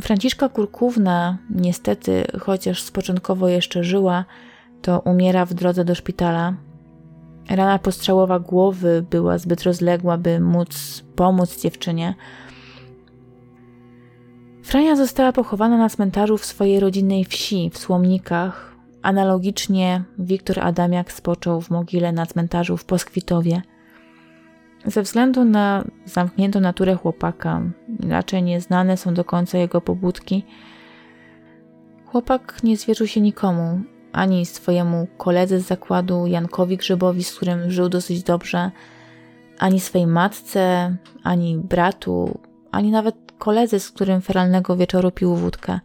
Franciszka 0.00 0.48
Kurkówna, 0.48 1.38
niestety, 1.50 2.24
chociaż 2.40 2.90
początkowo 2.90 3.48
jeszcze 3.48 3.84
żyła, 3.84 4.24
to 4.82 5.00
umiera 5.00 5.44
w 5.44 5.54
drodze 5.54 5.84
do 5.84 5.94
szpitala. 5.94 6.54
Rana 7.50 7.78
postrzałowa 7.78 8.38
głowy 8.38 9.04
była 9.10 9.38
zbyt 9.38 9.62
rozległa, 9.62 10.18
by 10.18 10.40
móc 10.40 11.04
pomóc 11.16 11.60
dziewczynie. 11.62 12.14
Frania 14.62 14.96
została 14.96 15.32
pochowana 15.32 15.78
na 15.78 15.88
cmentarzu 15.88 16.38
w 16.38 16.44
swojej 16.44 16.80
rodzinnej 16.80 17.24
wsi 17.24 17.70
w 17.70 17.78
Słomnikach. 17.78 18.76
Analogicznie 19.02 20.04
Wiktor 20.18 20.60
Adamiak 20.60 21.12
spoczął 21.12 21.60
w 21.60 21.70
mogile 21.70 22.12
na 22.12 22.26
cmentarzu 22.26 22.76
w 22.76 22.84
Poskwitowie. 22.84 23.62
Ze 24.88 25.02
względu 25.02 25.44
na 25.44 25.84
zamkniętą 26.04 26.60
naturę 26.60 26.94
chłopaka, 26.94 27.62
raczej 28.08 28.42
nieznane 28.42 28.96
są 28.96 29.14
do 29.14 29.24
końca 29.24 29.58
jego 29.58 29.80
pobudki, 29.80 30.44
chłopak 32.06 32.62
nie 32.62 32.76
zwierzył 32.76 33.06
się 33.06 33.20
nikomu, 33.20 33.80
ani 34.12 34.46
swojemu 34.46 35.06
koledze 35.18 35.60
z 35.60 35.66
zakładu 35.66 36.26
Jankowi 36.26 36.76
Grzybowi, 36.76 37.24
z 37.24 37.36
którym 37.36 37.70
żył 37.70 37.88
dosyć 37.88 38.22
dobrze, 38.22 38.70
ani 39.58 39.80
swojej 39.80 40.06
matce, 40.06 40.96
ani 41.24 41.58
bratu, 41.58 42.40
ani 42.70 42.90
nawet 42.90 43.16
koledze, 43.38 43.80
z 43.80 43.90
którym 43.90 44.20
feralnego 44.20 44.76
wieczoru 44.76 45.10
pił 45.10 45.34
wódkę. 45.36 45.80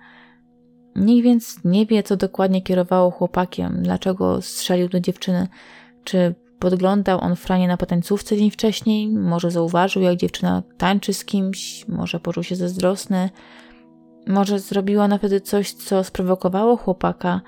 Nikt 0.96 1.24
więc 1.24 1.60
nie 1.63 1.86
wie, 1.86 2.04
co 2.04 2.18
dokładnie 2.18 2.62
kierowało 2.62 3.12
chłopakiem, 3.12 3.84
dlaczego 3.84 4.42
strzelił 4.42 4.89
do 4.89 5.00
dziewczyny, 5.00 5.48
czy 6.04 6.36
podglądał 6.63 7.19
on 7.21 7.36
Franie 7.36 7.67
na 7.67 7.78
potańcówce 7.78 8.38
dzień 8.38 8.52
wcześniej, 8.52 9.10
może 9.10 9.52
zauważył, 9.52 10.02
jak 10.02 10.15
dziewczyna 10.15 10.63
tańczy 10.78 11.13
z 11.13 11.26
kimś, 11.26 11.88
może 11.88 12.19
poczuł 12.19 12.43
się 12.43 12.56
zazdrosny, 12.56 13.30
może 14.28 14.60
zrobiła 14.60 15.04
ona 15.04 15.17
wtedy 15.17 15.41
coś, 15.41 15.73
co 15.73 16.04
sprowokowało 16.04 16.78
chłopaka, 16.78 17.41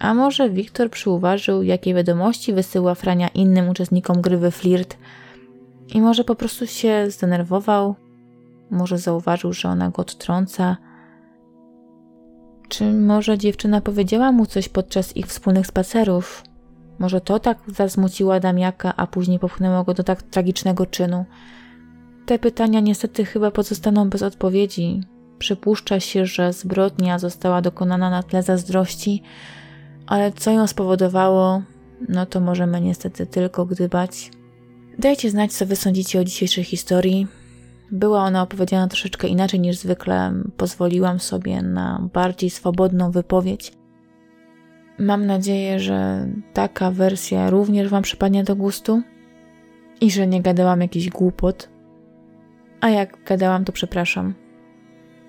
a 0.00 0.14
może 0.14 0.50
Wiktor 0.50 0.90
przyuważył, 0.90 1.62
jakie 1.62 1.94
wiadomości 1.94 2.52
wysyła 2.52 2.94
Frania 2.94 3.28
innym 3.28 3.68
uczestnikom 3.68 4.20
gry 4.20 4.50
flirt 4.50 4.96
i 5.94 6.00
może 6.00 6.24
po 6.24 6.34
prostu 6.34 6.66
się 6.66 7.10
zdenerwował, 7.10 7.94
może 8.70 8.98
zauważył, 8.98 9.52
że 9.52 9.68
ona 9.68 9.90
go 9.90 10.02
odtrąca. 10.02 10.76
Czy 12.68 12.92
może 12.92 13.38
dziewczyna 13.38 13.80
powiedziała 13.80 14.32
mu 14.32 14.46
coś 14.46 14.68
podczas 14.68 15.16
ich 15.16 15.26
wspólnych 15.26 15.66
spacerów? 15.66 16.53
Może 16.98 17.20
to 17.20 17.38
tak 17.38 17.58
zasmuciła 17.66 18.40
Damiaka, 18.40 18.96
a 18.96 19.06
później 19.06 19.38
popchnęło 19.38 19.84
go 19.84 19.94
do 19.94 20.04
tak 20.04 20.22
tragicznego 20.22 20.86
czynu? 20.86 21.24
Te 22.26 22.38
pytania 22.38 22.80
niestety 22.80 23.24
chyba 23.24 23.50
pozostaną 23.50 24.10
bez 24.10 24.22
odpowiedzi. 24.22 25.00
Przypuszcza 25.38 26.00
się, 26.00 26.26
że 26.26 26.52
zbrodnia 26.52 27.18
została 27.18 27.62
dokonana 27.62 28.10
na 28.10 28.22
tle 28.22 28.42
zazdrości, 28.42 29.22
ale 30.06 30.32
co 30.32 30.50
ją 30.50 30.66
spowodowało, 30.66 31.62
no 32.08 32.26
to 32.26 32.40
możemy 32.40 32.80
niestety 32.80 33.26
tylko 33.26 33.66
gdybać. 33.66 34.30
Dajcie 34.98 35.30
znać, 35.30 35.52
co 35.52 35.66
wy 35.66 35.76
sądzicie 35.76 36.20
o 36.20 36.24
dzisiejszej 36.24 36.64
historii. 36.64 37.26
Była 37.90 38.24
ona 38.24 38.42
opowiedziana 38.42 38.88
troszeczkę 38.88 39.28
inaczej 39.28 39.60
niż 39.60 39.76
zwykle. 39.76 40.32
Pozwoliłam 40.56 41.20
sobie 41.20 41.62
na 41.62 42.08
bardziej 42.12 42.50
swobodną 42.50 43.10
wypowiedź. 43.10 43.72
Mam 44.98 45.26
nadzieję, 45.26 45.80
że 45.80 46.26
taka 46.52 46.90
wersja 46.90 47.50
również 47.50 47.88
Wam 47.88 48.02
przypadnie 48.02 48.44
do 48.44 48.56
gustu 48.56 49.02
i 50.00 50.10
że 50.10 50.26
nie 50.26 50.42
gadałam 50.42 50.80
jakiś 50.80 51.10
głupot. 51.10 51.68
A 52.80 52.90
jak 52.90 53.24
gadałam, 53.24 53.64
to 53.64 53.72
przepraszam. 53.72 54.34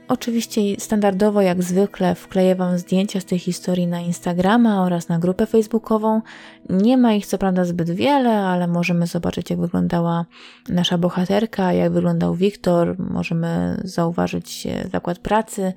Oczywiście 0.08 0.62
standardowo, 0.80 1.42
jak 1.42 1.64
zwykle, 1.64 2.16
wkleję 2.16 2.56
Wam 2.56 2.78
zdjęcia 2.78 3.20
z 3.20 3.26
tej 3.26 3.40
historii 3.40 3.88
na 3.88 4.00
Instagrama 4.00 4.84
oraz 4.84 5.10
na 5.10 5.20
grupę 5.20 5.46
facebookową. 5.46 6.22
Nie 6.70 6.98
ma 6.98 7.14
ich 7.14 7.26
co 7.26 7.38
prawda 7.38 7.66
zbyt 7.66 7.92
wiele, 7.92 8.32
ale 8.32 8.68
możemy 8.68 9.08
zobaczyć, 9.08 9.50
jak 9.50 9.60
wyglądała 9.60 10.26
nasza 10.70 10.98
bohaterka, 10.98 11.74
jak 11.74 11.92
wyglądał 11.92 12.36
Wiktor, 12.36 12.96
możemy 13.00 13.82
zauważyć 13.84 14.68
zakład 14.92 15.20
pracy 15.20 15.74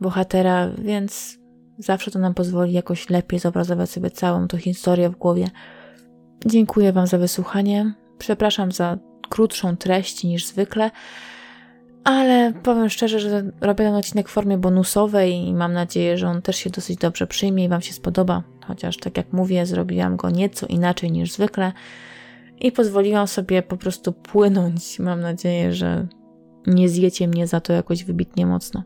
bohatera, 0.00 0.68
więc 0.78 1.38
zawsze 1.78 2.10
to 2.10 2.18
nam 2.18 2.34
pozwoli 2.34 2.72
jakoś 2.72 3.10
lepiej 3.10 3.38
zobrazować 3.38 3.90
sobie 3.90 4.10
całą 4.10 4.48
tą 4.48 4.58
historię 4.58 5.10
w 5.10 5.16
głowie. 5.16 5.50
Dziękuję 6.46 6.92
Wam 6.92 7.06
za 7.06 7.18
wysłuchanie. 7.18 7.94
Przepraszam 8.18 8.72
za 8.72 8.98
krótszą 9.28 9.76
treść 9.76 10.24
niż 10.24 10.46
zwykle. 10.46 10.90
Ale 12.04 12.52
powiem 12.62 12.88
szczerze, 12.88 13.20
że 13.20 13.52
robię 13.60 13.84
ten 13.84 13.94
odcinek 13.94 14.28
w 14.28 14.32
formie 14.32 14.58
bonusowej 14.58 15.34
i 15.34 15.54
mam 15.54 15.72
nadzieję, 15.72 16.18
że 16.18 16.28
on 16.28 16.42
też 16.42 16.56
się 16.56 16.70
dosyć 16.70 16.98
dobrze 16.98 17.26
przyjmie 17.26 17.64
i 17.64 17.68
Wam 17.68 17.82
się 17.82 17.92
spodoba. 17.92 18.42
Chociaż, 18.66 18.96
tak 18.96 19.16
jak 19.16 19.32
mówię, 19.32 19.66
zrobiłam 19.66 20.16
go 20.16 20.30
nieco 20.30 20.66
inaczej 20.66 21.12
niż 21.12 21.32
zwykle 21.32 21.72
i 22.60 22.72
pozwoliłam 22.72 23.26
sobie 23.26 23.62
po 23.62 23.76
prostu 23.76 24.12
płynąć. 24.12 24.98
Mam 24.98 25.20
nadzieję, 25.20 25.72
że 25.72 26.06
nie 26.66 26.88
zjecie 26.88 27.28
mnie 27.28 27.46
za 27.46 27.60
to 27.60 27.72
jakoś 27.72 28.04
wybitnie 28.04 28.46
mocno. 28.46 28.82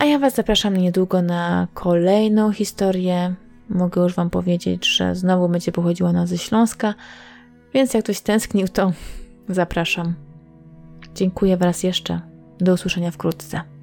A 0.00 0.04
ja 0.04 0.18
Was 0.18 0.34
zapraszam 0.34 0.76
niedługo 0.76 1.22
na 1.22 1.68
kolejną 1.74 2.52
historię. 2.52 3.34
Mogę 3.68 4.02
już 4.02 4.14
Wam 4.14 4.30
powiedzieć, 4.30 4.86
że 4.86 5.14
znowu 5.14 5.48
będzie 5.48 5.72
pochodziła 5.72 6.10
ona 6.10 6.26
ze 6.26 6.38
Śląska, 6.38 6.94
więc 7.74 7.94
jak 7.94 8.04
ktoś 8.04 8.20
tęsknił, 8.20 8.68
to 8.68 8.92
zapraszam. 9.48 10.14
Dziękuję 11.14 11.56
raz 11.60 11.82
jeszcze. 11.82 12.20
Do 12.60 12.72
usłyszenia 12.72 13.10
wkrótce. 13.10 13.77